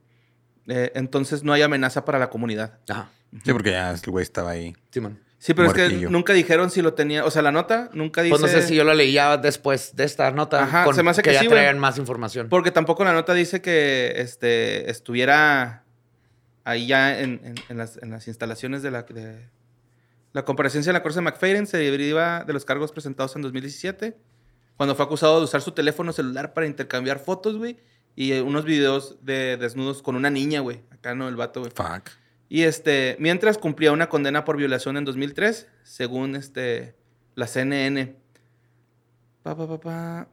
[0.67, 2.77] Eh, entonces no hay amenaza para la comunidad.
[2.89, 3.09] Ajá.
[3.43, 4.75] Sí, porque ya el güey estaba ahí.
[5.41, 8.31] Sí, pero es que nunca dijeron si lo tenía, o sea, la nota nunca dice...
[8.31, 10.63] Pues no sé si yo lo leía después de esta nota.
[10.63, 11.57] Ajá, con- se me hace que ya sí, güey.
[11.59, 12.49] traían más información.
[12.49, 15.85] Porque tampoco la nota dice que este, estuviera
[16.65, 19.03] ahí ya en, en- en las, en las instalaciones de la...
[19.03, 19.47] de-
[20.39, 24.15] la comparecencia en la corte de McFadden se deriva de los cargos presentados en 2017,
[24.77, 27.75] cuando fue acusado de usar su teléfono celular para intercambiar fotos, güey,
[28.15, 30.81] y eh, unos videos de desnudos con una niña, güey.
[30.91, 31.73] Acá no, el vato, güey.
[31.75, 32.11] Fuck.
[32.47, 36.95] Y este, mientras cumplía una condena por violación en 2003, según este,
[37.35, 38.15] la CNN.
[39.43, 40.27] Pa, pa, pa, pa.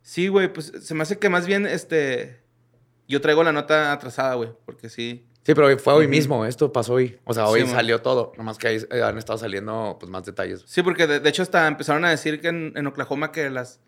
[0.00, 2.40] Sí, güey, pues se me hace que más bien, este,
[3.08, 5.26] yo traigo la nota atrasada, güey, porque sí.
[5.42, 6.44] Sí, pero fue hoy mismo.
[6.44, 7.18] Esto pasó hoy.
[7.24, 7.76] O sea, hoy Sí, man.
[7.76, 8.32] salió todo.
[8.36, 10.62] Nomás que ahí han estado saliendo pues, más detalles.
[10.66, 13.80] Sí, porque de, de hecho hasta empezaron a decir que en, en Oklahoma que las...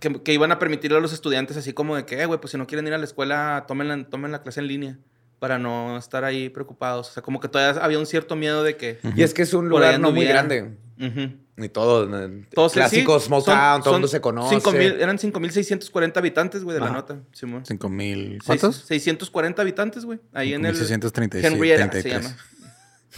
[0.00, 2.50] Que, que iban a permitirle a los estudiantes así como de que, eh, güey, pues
[2.52, 4.98] si no quieren ir a la escuela, tomen la, tomen la clase en línea
[5.38, 7.10] para no estar ahí preocupados.
[7.10, 8.98] O sea, como que todavía había un cierto miedo de que...
[9.16, 10.76] Y es que es un lugar no muy grande.
[11.00, 11.32] Ujú.
[11.56, 12.04] Ni todo.
[12.24, 14.54] eh, Todos, sí, clásico sí, Small son- Town, todo el mundo se conoce.
[14.56, 16.94] 5,000 eran 5.640 habitantes, güey, de la Ajá.
[16.94, 17.20] nota.
[17.32, 17.64] Simón.
[17.66, 18.38] ¿Cinco mil?
[18.44, 18.76] Seis- ¿Cuántos?
[18.86, 20.18] 640 habitantes, güey.
[20.32, 20.74] Ahí en el...
[20.74, 22.22] 5.636, Henrietta se 33.
[22.22, 22.36] llama.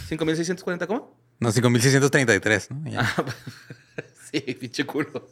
[0.09, 1.17] ¿5.640 cómo?
[1.39, 2.89] No, 5.633, ¿no?
[2.91, 3.09] Ya.
[4.31, 5.27] sí, pinche culo.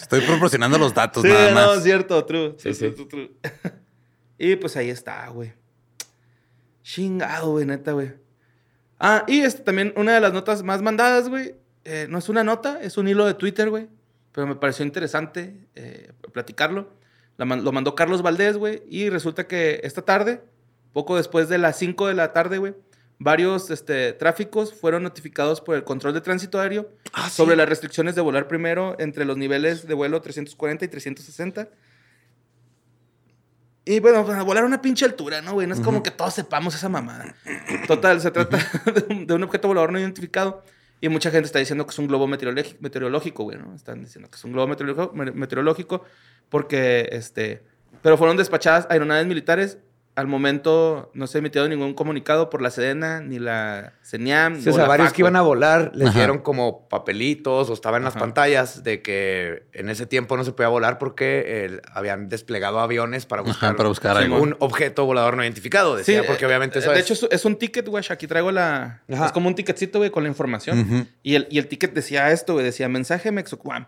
[0.00, 1.78] Estoy proporcionando los datos Sí, nada no, más.
[1.78, 2.54] es cierto, true.
[2.58, 2.90] Sí, sí.
[2.90, 3.72] true, true, true.
[4.38, 5.52] y pues ahí está, güey.
[6.82, 8.12] Chingado, güey, neta, güey.
[8.98, 11.54] Ah, y este, también una de las notas más mandadas, güey.
[11.84, 13.88] eh, no es una nota, es un hilo de Twitter, güey.
[14.32, 16.90] Pero me pareció interesante eh, platicarlo.
[17.36, 18.82] La lo mandó Carlos Valdés, güey.
[18.88, 20.40] Y resulta que esta tarde,
[20.92, 22.74] poco después de las 5 de la tarde, güey,
[23.18, 28.14] varios este, tráficos fueron notificados por el control de tránsito aéreo Ah, sobre las restricciones
[28.16, 31.68] de volar primero entre los niveles de vuelo 340 y 360.
[33.86, 35.66] Y bueno, pues, a volar a una pinche altura, ¿no, güey?
[35.66, 37.34] No es como que todos sepamos esa mamada.
[37.86, 38.56] Total, se trata
[38.94, 40.64] de un, de un objeto volador no identificado.
[41.00, 43.74] Y mucha gente está diciendo que es un globo meteorológico, güey, ¿no?
[43.74, 46.02] Están diciendo que es un globo meteorológico, me- meteorológico
[46.48, 47.62] porque, este...
[48.00, 49.78] Pero fueron despachadas aeronaves militares.
[50.16, 54.60] Al momento no se ha emitido ningún comunicado por la Sedena ni la CENIAM.
[54.60, 56.18] Sí, o sea, varios que iban a volar les Ajá.
[56.18, 58.20] dieron como papelitos o estaban en las Ajá.
[58.20, 63.26] pantallas de que en ese tiempo no se podía volar porque eh, habían desplegado aviones
[63.26, 64.40] para buscar, Ajá, para buscar Sí, algo.
[64.40, 65.96] un objeto volador no identificado.
[65.96, 67.10] Decía, porque eh, obviamente eso De es.
[67.10, 68.04] hecho, es, un ticket, güey.
[68.08, 69.02] Aquí traigo la...
[69.12, 69.26] Ajá.
[69.26, 71.08] Es como un ticketcito, güey, con la información.
[71.24, 72.64] Y, el, y el ticket decía esto, güey.
[72.64, 73.86] Decía, mensaje Mexocuam.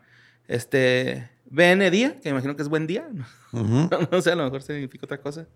[0.49, 1.29] Este...
[1.51, 3.09] BN día, que me imagino que es buen día.
[4.11, 5.47] No sé, a lo mejor significa otra cosa.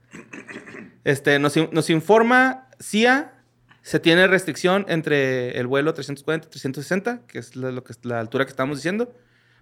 [1.04, 3.34] Este, nos, nos informa CIA,
[3.82, 8.20] se tiene restricción entre el vuelo 340 y 360, que es la, lo que, la
[8.20, 9.12] altura que estamos diciendo,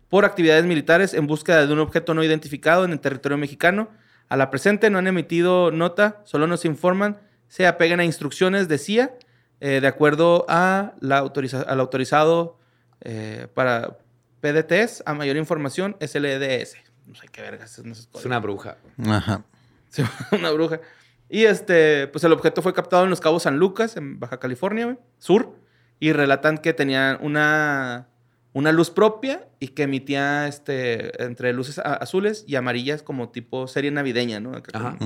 [0.09, 3.89] por actividades militares en búsqueda de un objeto no identificado en el territorio mexicano.
[4.29, 7.19] A la presente no han emitido nota, solo nos informan,
[7.49, 9.15] se apeguen a instrucciones de CIA,
[9.61, 12.59] eh, de acuerdo a la autoriza- al autorizado
[13.01, 13.99] eh, para
[14.41, 16.77] PDTs, a mayor información, SLDS.
[17.07, 17.73] No sé qué vergas.
[17.73, 18.27] es esos Es códigos.
[18.27, 18.77] una bruja.
[19.07, 19.45] Ajá.
[19.89, 20.81] Sí, una bruja.
[21.29, 24.99] Y este, pues el objeto fue captado en los Cabos San Lucas, en Baja California,
[25.19, 25.55] sur.
[26.01, 28.07] Y relatan que tenía una,
[28.53, 33.91] una luz propia y que emitía este, entre luces azules y amarillas como tipo serie
[33.91, 34.53] navideña, ¿no?
[34.73, 34.97] Ajá.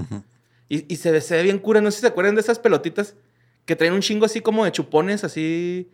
[0.68, 1.80] Y, y se, ve, se ve bien cura.
[1.80, 3.14] No sé si se acuerdan de esas pelotitas
[3.64, 5.90] que traen un chingo así como de chupones, así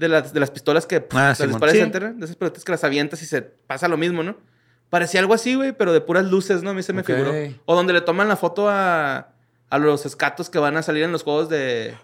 [0.00, 1.52] de las, de las pistolas que pff, Ah, las Simón.
[1.52, 1.80] disparas Sí.
[1.80, 4.36] enter, de esas pelotitas que las avientas y se pasa lo mismo, ¿no?
[4.88, 6.70] Parecía algo así, güey, pero de puras luces, ¿no?
[6.70, 7.32] A mí se me figuró.
[7.66, 9.34] O donde le toman la foto a,
[9.68, 11.94] a los escatos que van a salir en los juegos de,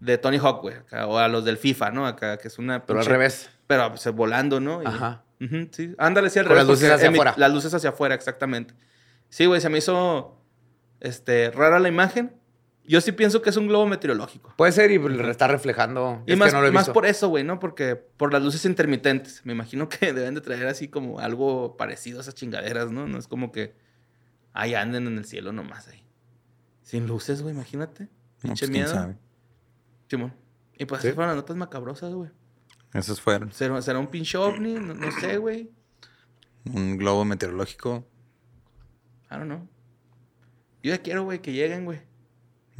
[0.00, 0.74] de Tony Hawk, güey.
[1.06, 2.06] O a los del FIFA, ¿no?
[2.06, 2.84] Acá, que es una...
[2.84, 3.48] Pero al revés.
[3.66, 4.82] Pero pues, volando, ¿no?
[4.82, 5.22] Y- Ajá.
[5.70, 5.94] Sí.
[5.96, 7.34] Ándale, sí, al Con las revés, luces hacia emi- afuera.
[7.38, 8.74] Las luces hacia afuera, exactamente.
[9.30, 10.36] Sí, güey, se me hizo
[11.00, 12.34] este, rara la imagen.
[12.84, 14.52] Yo sí pienso que es un globo meteorológico.
[14.56, 14.96] Puede ser y
[15.30, 16.22] está reflejando.
[16.26, 16.92] Y Es más, que no lo he más visto.
[16.92, 17.60] por eso, güey, ¿no?
[17.60, 19.42] Porque por las luces intermitentes.
[19.44, 23.06] Me imagino que deben de traer así como algo parecido a esas chingaderas, ¿no?
[23.06, 23.74] No es como que
[24.52, 26.02] ahí anden en el cielo nomás ahí.
[26.82, 28.04] Sin luces, güey, imagínate.
[28.04, 28.10] No,
[28.42, 28.88] Pinche pues, quién miedo.
[28.92, 29.16] sabe.
[30.08, 30.34] Simón.
[30.76, 31.08] Y pues Sí.
[31.08, 32.30] así fueron las notas macabrosas, güey.
[32.94, 33.52] Esos fueron.
[33.52, 34.74] ¿Será, será un pinche ovni?
[34.74, 35.70] No, no sé, güey.
[36.64, 38.04] Un globo meteorológico.
[39.30, 39.68] I don't know.
[40.82, 42.00] Yo ya quiero, güey, que lleguen, güey.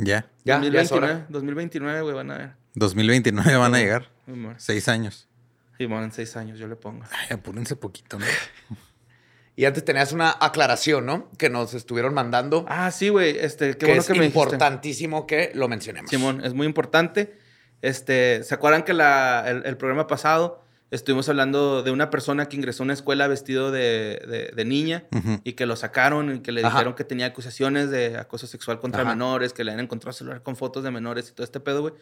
[0.02, 0.26] Ya.
[0.44, 1.26] Ya, ya es 2029, hora.
[1.28, 2.50] 2029, güey, van a ver.
[2.74, 4.08] 2029 van a llegar.
[4.58, 5.28] Seis años.
[5.78, 7.04] Simón, en seis años yo le pongo.
[7.10, 8.26] Ay, apúrense poquito, ¿no?
[9.56, 11.28] Y antes tenías una aclaración, ¿no?
[11.36, 12.64] Que nos estuvieron mandando.
[12.66, 13.36] Ah, sí, güey.
[13.38, 14.38] Este, qué que bueno es que me dijiste.
[14.38, 16.08] importantísimo que lo mencionemos.
[16.08, 17.36] Simón, es muy importante.
[17.82, 22.56] Este, ¿se acuerdan que la- el, el programa pasado estuvimos hablando de una persona que
[22.56, 25.40] ingresó a una escuela vestido de, de- de niña Ujú.
[25.44, 26.70] y que lo sacaron y que le Ajá.
[26.78, 29.10] dijeron que tenía acusaciones de acoso sexual contra Ajá.
[29.10, 31.94] menores, que le han encontrado celular con fotos de menores y todo este pedo, güey?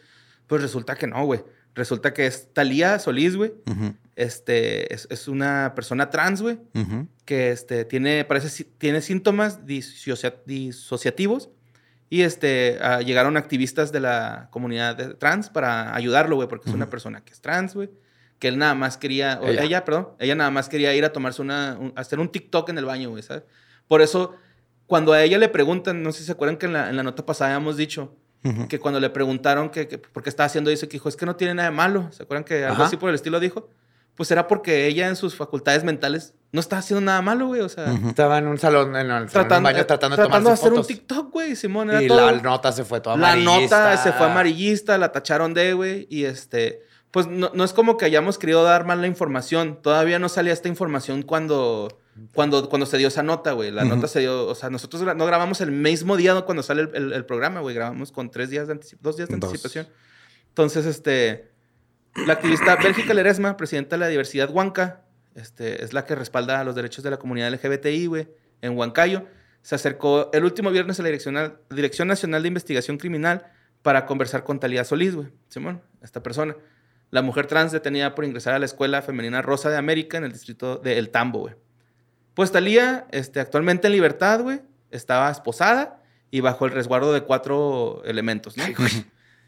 [0.47, 1.43] Pues resulta que no, güey.
[1.75, 3.53] Resulta que es Talía Solís, güey.
[3.69, 7.07] Ujú, Este, es, es una persona trans, güey ujú.
[7.25, 11.49] que este, tiene, parece, tiene síntomas disocia- disociativos.
[12.09, 16.75] Y este, ah, llegaron activistas de la comunidad de trans para ayudarlo, güey, porque es
[16.75, 17.91] una persona que es trans, güey.
[18.39, 19.63] Que él nada más quería, o Ella.
[19.63, 19.85] ella.
[19.85, 22.77] perdón, ella nada más quería ir a tomarse una, un- a hacer un TikTok en
[22.77, 23.43] el baño, güey, ¿sabes?
[23.87, 24.33] Por eso,
[24.87, 27.03] cuando a ella le preguntan, no sé si se acuerdan que en la, en la
[27.03, 28.15] nota pasada habíamos dicho
[28.45, 28.67] Ujú.
[28.69, 31.25] que cuando le preguntaron que, que por qué estaba haciendo eso, que dijo, es que
[31.25, 32.07] no tiene nada de malo.
[32.11, 32.85] ¿Se acuerdan que algo Ajá.
[32.85, 33.69] así por el estilo dijo?
[34.15, 37.61] Pues era porque ella en sus facultades mentales no estaba haciendo nada malo, güey.
[37.61, 38.09] O sea, Ujú.
[38.09, 40.51] Estaba en un salón, en el tratando, en un baño, tratando de tratando de tomarse
[40.53, 40.89] hacer fotos.
[40.89, 41.89] un TikTok, güey, Simón.
[41.89, 42.31] Era y todo.
[42.31, 43.79] la nota se fue toda La amarillista.
[43.91, 46.81] nota se fue amarillista, la tacharon de, güey, y este,
[47.11, 49.79] pues no, no es como que hayamos querido dar mal la información.
[49.81, 51.87] Todavía no salía esta información cuando,
[52.33, 53.71] cuando, cuando se dio esa nota, güey.
[53.71, 56.89] La nota se dio, o sea, nosotros no grabamos el mismo día cuando sale el,
[56.95, 57.73] el- el programa, güey.
[57.75, 59.49] Grabamos con tres días de anticipación, dos días de Dos.
[59.49, 59.87] anticipación.
[60.49, 61.51] Entonces, este,
[62.27, 65.05] la activista Bélgica Ledesma, presidenta de la diversidad Huanca,
[65.35, 68.27] este, es la que respalda los derechos de la comunidad LGBTI, güey,
[68.61, 69.25] en Huancayo.
[69.61, 73.45] Se acercó el último viernes a la Dirección, Dirección Nacional de Investigación Criminal
[73.81, 76.55] para conversar con Talía Solís, güey, Simón, esta persona.
[77.11, 80.31] La mujer trans detenida por ingresar a la Escuela Femenina Rosa de América en el
[80.31, 81.55] distrito de El Tambo, güey.
[82.35, 86.01] Pues Talía, este, actualmente en libertad, güey, estaba esposada
[86.31, 88.63] y bajo el resguardo de cuatro elementos, ¿no?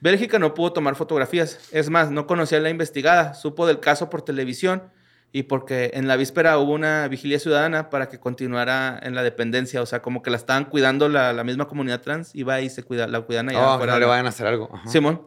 [0.01, 1.59] Bélgica no pudo tomar fotografías.
[1.71, 3.35] Es más, no conocía a la investigada.
[3.35, 4.83] Supo del caso por televisión
[5.31, 9.79] y porque en la víspera hubo una vigilia ciudadana para que continuara en la dependencia.
[9.81, 12.33] O sea, como que la estaban cuidando la, la misma comunidad trans.
[12.33, 14.69] Iba y se cuida, la cuidan allá Oh, afuera no le vayan a hacer algo.
[14.73, 14.89] Ajá.
[14.89, 15.21] Simón.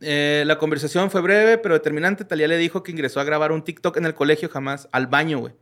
[0.00, 2.24] Eh, la conversación fue breve, pero determinante.
[2.24, 5.38] Talía le dijo que ingresó a grabar un TikTok en el colegio, jamás al baño,
[5.38, 5.54] güey.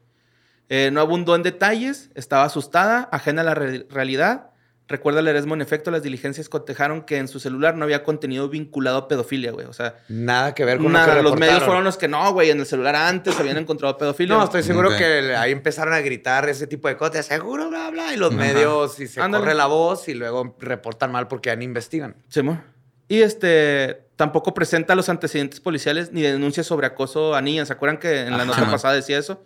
[0.69, 4.51] Eh, no abundó en detalles, estaba asustada, ajena a la re- realidad.
[4.89, 8.99] Recuerda Ledesma, en efecto, las diligencias cotejaron que en su celular no había contenido vinculado
[8.99, 9.67] a pedofilia, güey.
[9.67, 12.33] O sea, Nada que ver con lo nada, que los medios fueron los que no,
[12.33, 12.51] güey.
[12.51, 14.37] En el celular antes habían encontrado pedofilia.
[14.37, 17.27] No, estoy seguro que ahí empezaron a gritar ese tipo de cosas.
[17.27, 18.15] Seguro, bla, bla.
[18.15, 18.39] Y los Ajá.
[18.41, 19.43] medios, y se Ándale.
[19.43, 22.15] corre la voz y luego reportan mal porque ya ni investigan.
[22.29, 22.63] Simón.
[23.09, 27.69] Y este tampoco presenta los antecedentes policiales ni denuncias sobre acoso a niñas.
[27.69, 28.47] ¿Se acuerdan que en la Ajá.
[28.47, 29.45] nota pasada decía eso?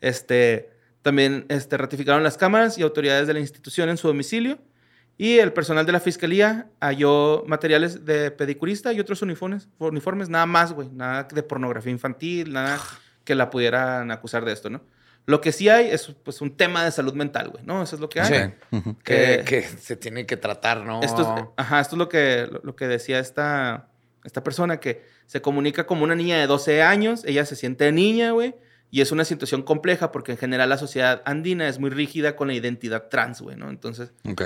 [0.00, 0.70] Este
[1.02, 4.58] también este, ratificaron las cámaras y autoridades de la institución en su domicilio.
[5.16, 10.46] Y el personal de la fiscalía halló materiales de pedicurista y otros uniformes, uniformes nada
[10.46, 10.88] más, güey.
[10.90, 12.78] Nada de pornografía infantil, nada
[13.24, 14.80] que la pudieran acusar de esto, ¿no?
[15.26, 17.82] Lo que sí hay es pues, un tema de salud mental, güey, ¿no?
[17.82, 18.32] Eso es lo que hay.
[18.32, 18.76] Sí.
[18.76, 18.96] Ujú.
[19.04, 21.02] Que, Eh, que se tiene que tratar, ¿no?
[21.02, 23.88] esto es, ajá, esto es lo que, lo, lo que decía esta,
[24.28, 28.30] esta persona, que se comunica como una niña de 12 años, ella se siente niña,
[28.30, 28.54] güey,
[28.90, 32.48] y es una situación compleja porque en general la sociedad andina es muy rígida con
[32.48, 33.68] la identidad trans, güey, ¿no?
[33.70, 34.42] Entonces, Ok.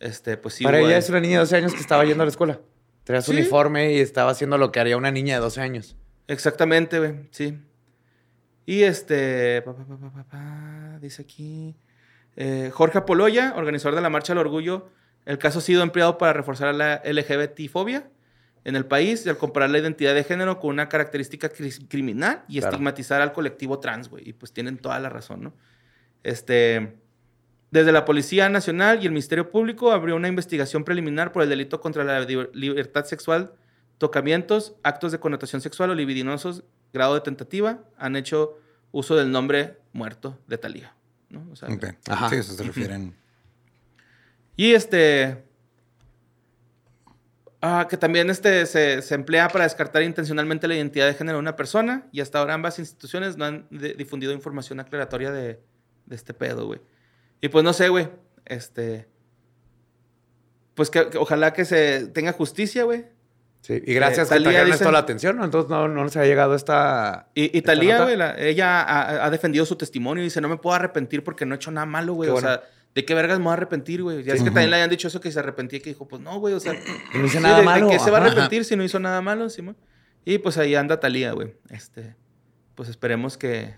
[0.00, 0.64] este, pues sí.
[0.64, 0.90] Para güey.
[0.90, 2.60] ella es una niña de 12 años que estaba yendo a la escuela.
[3.04, 3.38] Traía su Sí.
[3.38, 5.96] uniforme y estaba haciendo lo que haría una niña de 12 años.
[6.28, 7.58] Exactamente, güey, sí.
[8.64, 11.74] Y este, pa, pa, pa, pa, pa, pa, dice aquí,
[12.36, 14.88] eh, Jorge Apoloya, organizador de la Marcha del Orgullo,
[15.26, 18.04] el caso ha sido empleado para reforzar la LGBT-fobia
[18.64, 22.44] en el país y al comparar la identidad de género con una característica cri- criminal
[22.48, 22.72] y Claro.
[22.74, 24.28] estigmatizar al colectivo trans, güey.
[24.28, 25.52] Y pues tienen toda la razón, ¿no?
[26.22, 26.96] Este,
[27.70, 31.80] desde la Policía Nacional y el Ministerio Público abrió una investigación preliminar por el delito
[31.80, 32.20] contra la
[32.52, 33.52] libertad sexual,
[33.98, 38.58] tocamientos, actos de connotación sexual o libidinosos, grado de tentativa, han hecho
[38.92, 40.94] uso del nombre muerto de Talía.
[41.30, 41.46] ¿no?
[41.50, 41.68] O sea.
[42.08, 42.28] Ajá.
[42.28, 43.14] Sí, eso se refieren.
[44.56, 45.44] Y este.
[47.64, 51.42] Ah, que también este se, se emplea para descartar intencionalmente la identidad de género de
[51.42, 55.60] una persona y hasta ahora ambas instituciones no han de- difundido información aclaratoria de,
[56.06, 56.80] de este pedo, güey.
[57.40, 58.08] Y pues no sé, güey,
[58.46, 59.06] este...
[60.74, 63.04] Pues que, que ojalá que se tenga justicia, güey.
[63.60, 65.44] Sí, y gracias Eh, que Thalía trajeron dice- esto a la atención, ¿no?
[65.44, 67.28] Entonces no, no se ha llegado esta...
[67.34, 70.56] Y, y Talía, güey, la- ella ha, ha defendido su testimonio y dice, no me
[70.56, 72.30] puedo arrepentir porque no he hecho nada malo, güey.
[72.30, 72.62] O sea,
[72.94, 74.22] ¿de qué vergas me voy a arrepentir, güey?
[74.22, 76.20] Ya es que también le habían dicho eso que se arrepentía y que dijo, pues
[76.22, 76.72] no, güey, o sea...
[77.14, 77.88] No hice sí, nada de- de malo.
[77.88, 78.30] que se va a Ajá.
[78.32, 79.76] arrepentir si no hizo nada malo, Simón?
[80.24, 81.54] Y pues ahí anda Talía, güey.
[81.70, 82.14] Este,
[82.74, 83.74] pues esperemos que,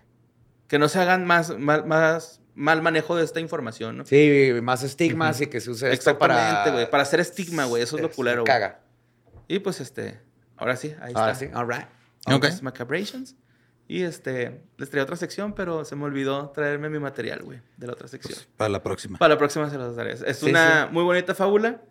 [0.68, 4.06] que no se hagan más, mal, más mal manejo de esta información, ¿no?
[4.06, 6.34] Sí, más estigmas y que se use esto para...
[6.34, 6.90] Exactamente, güey.
[6.90, 7.82] Para hacer estigma, güey.
[7.82, 8.46] Eso es lo culero, güey.
[8.46, 8.80] Caga.
[9.48, 10.20] Y pues este,
[10.56, 11.46] ahora sí, ahí Ahora está.
[11.46, 11.86] sí, all right.
[12.26, 12.44] Ok.
[12.44, 13.34] Honest Macabrations.
[13.86, 17.86] Y este, les traía otra sección, pero se me olvidó traerme mi material, güey, de
[17.86, 18.38] la otra sección.
[18.56, 19.18] Para la próxima.
[19.18, 20.12] Para la próxima se los daré.
[20.12, 20.92] Es Sí, una sí.
[20.92, 21.82] muy bonita fábula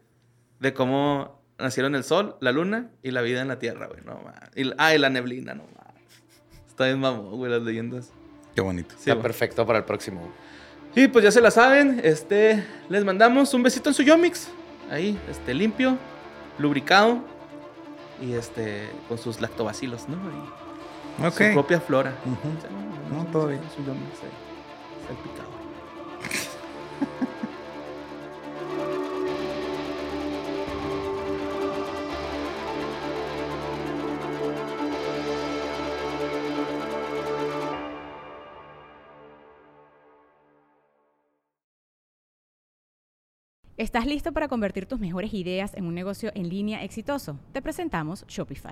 [0.60, 4.02] de cómo nacieron el sol, la luna y la vida en la tierra, güey.
[4.04, 4.34] No, ma.
[4.56, 5.94] y, la- ah, y la neblina, no, ma.
[6.68, 8.10] Está bien mamón, güey, las leyendas.
[8.56, 8.89] Qué bonito.
[8.96, 9.22] Sí, Está güey.
[9.24, 10.32] perfecto para el próximo.
[10.96, 14.48] Y pues ya se la saben, este, les mandamos un besito en su Yomix.
[14.89, 15.98] Ahí, este, limpio,
[16.58, 17.24] lubricado
[18.22, 20.18] y este, con sus lactobacilos, ¿no?
[20.18, 20.62] Y
[21.20, 21.34] Ok.
[21.34, 22.16] Su propia flora.
[22.24, 22.30] Sí,
[23.11, 23.61] No, todo bien.
[23.76, 23.97] Su ahí,
[25.07, 25.53] salpicado.
[43.76, 47.38] ¿Estás listo para convertir tus mejores ideas en un negocio en línea exitoso?
[47.51, 48.72] Te presentamos Shopify.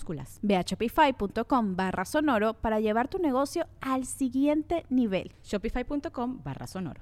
[0.01, 0.39] minúsculas.
[0.41, 5.31] Ve a shopify.com barra sonoro para llevar tu negocio al siguiente nivel.
[5.43, 7.01] Shopify.com barra sonoro.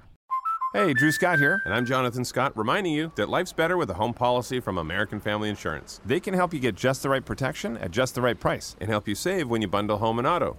[0.72, 3.94] Hey, Drew Scott here, and I'm Jonathan Scott, reminding you that life's better with a
[3.94, 6.00] home policy from American Family Insurance.
[6.06, 8.88] They can help you get just the right protection at just the right price and
[8.88, 10.58] help you save when you bundle home and auto.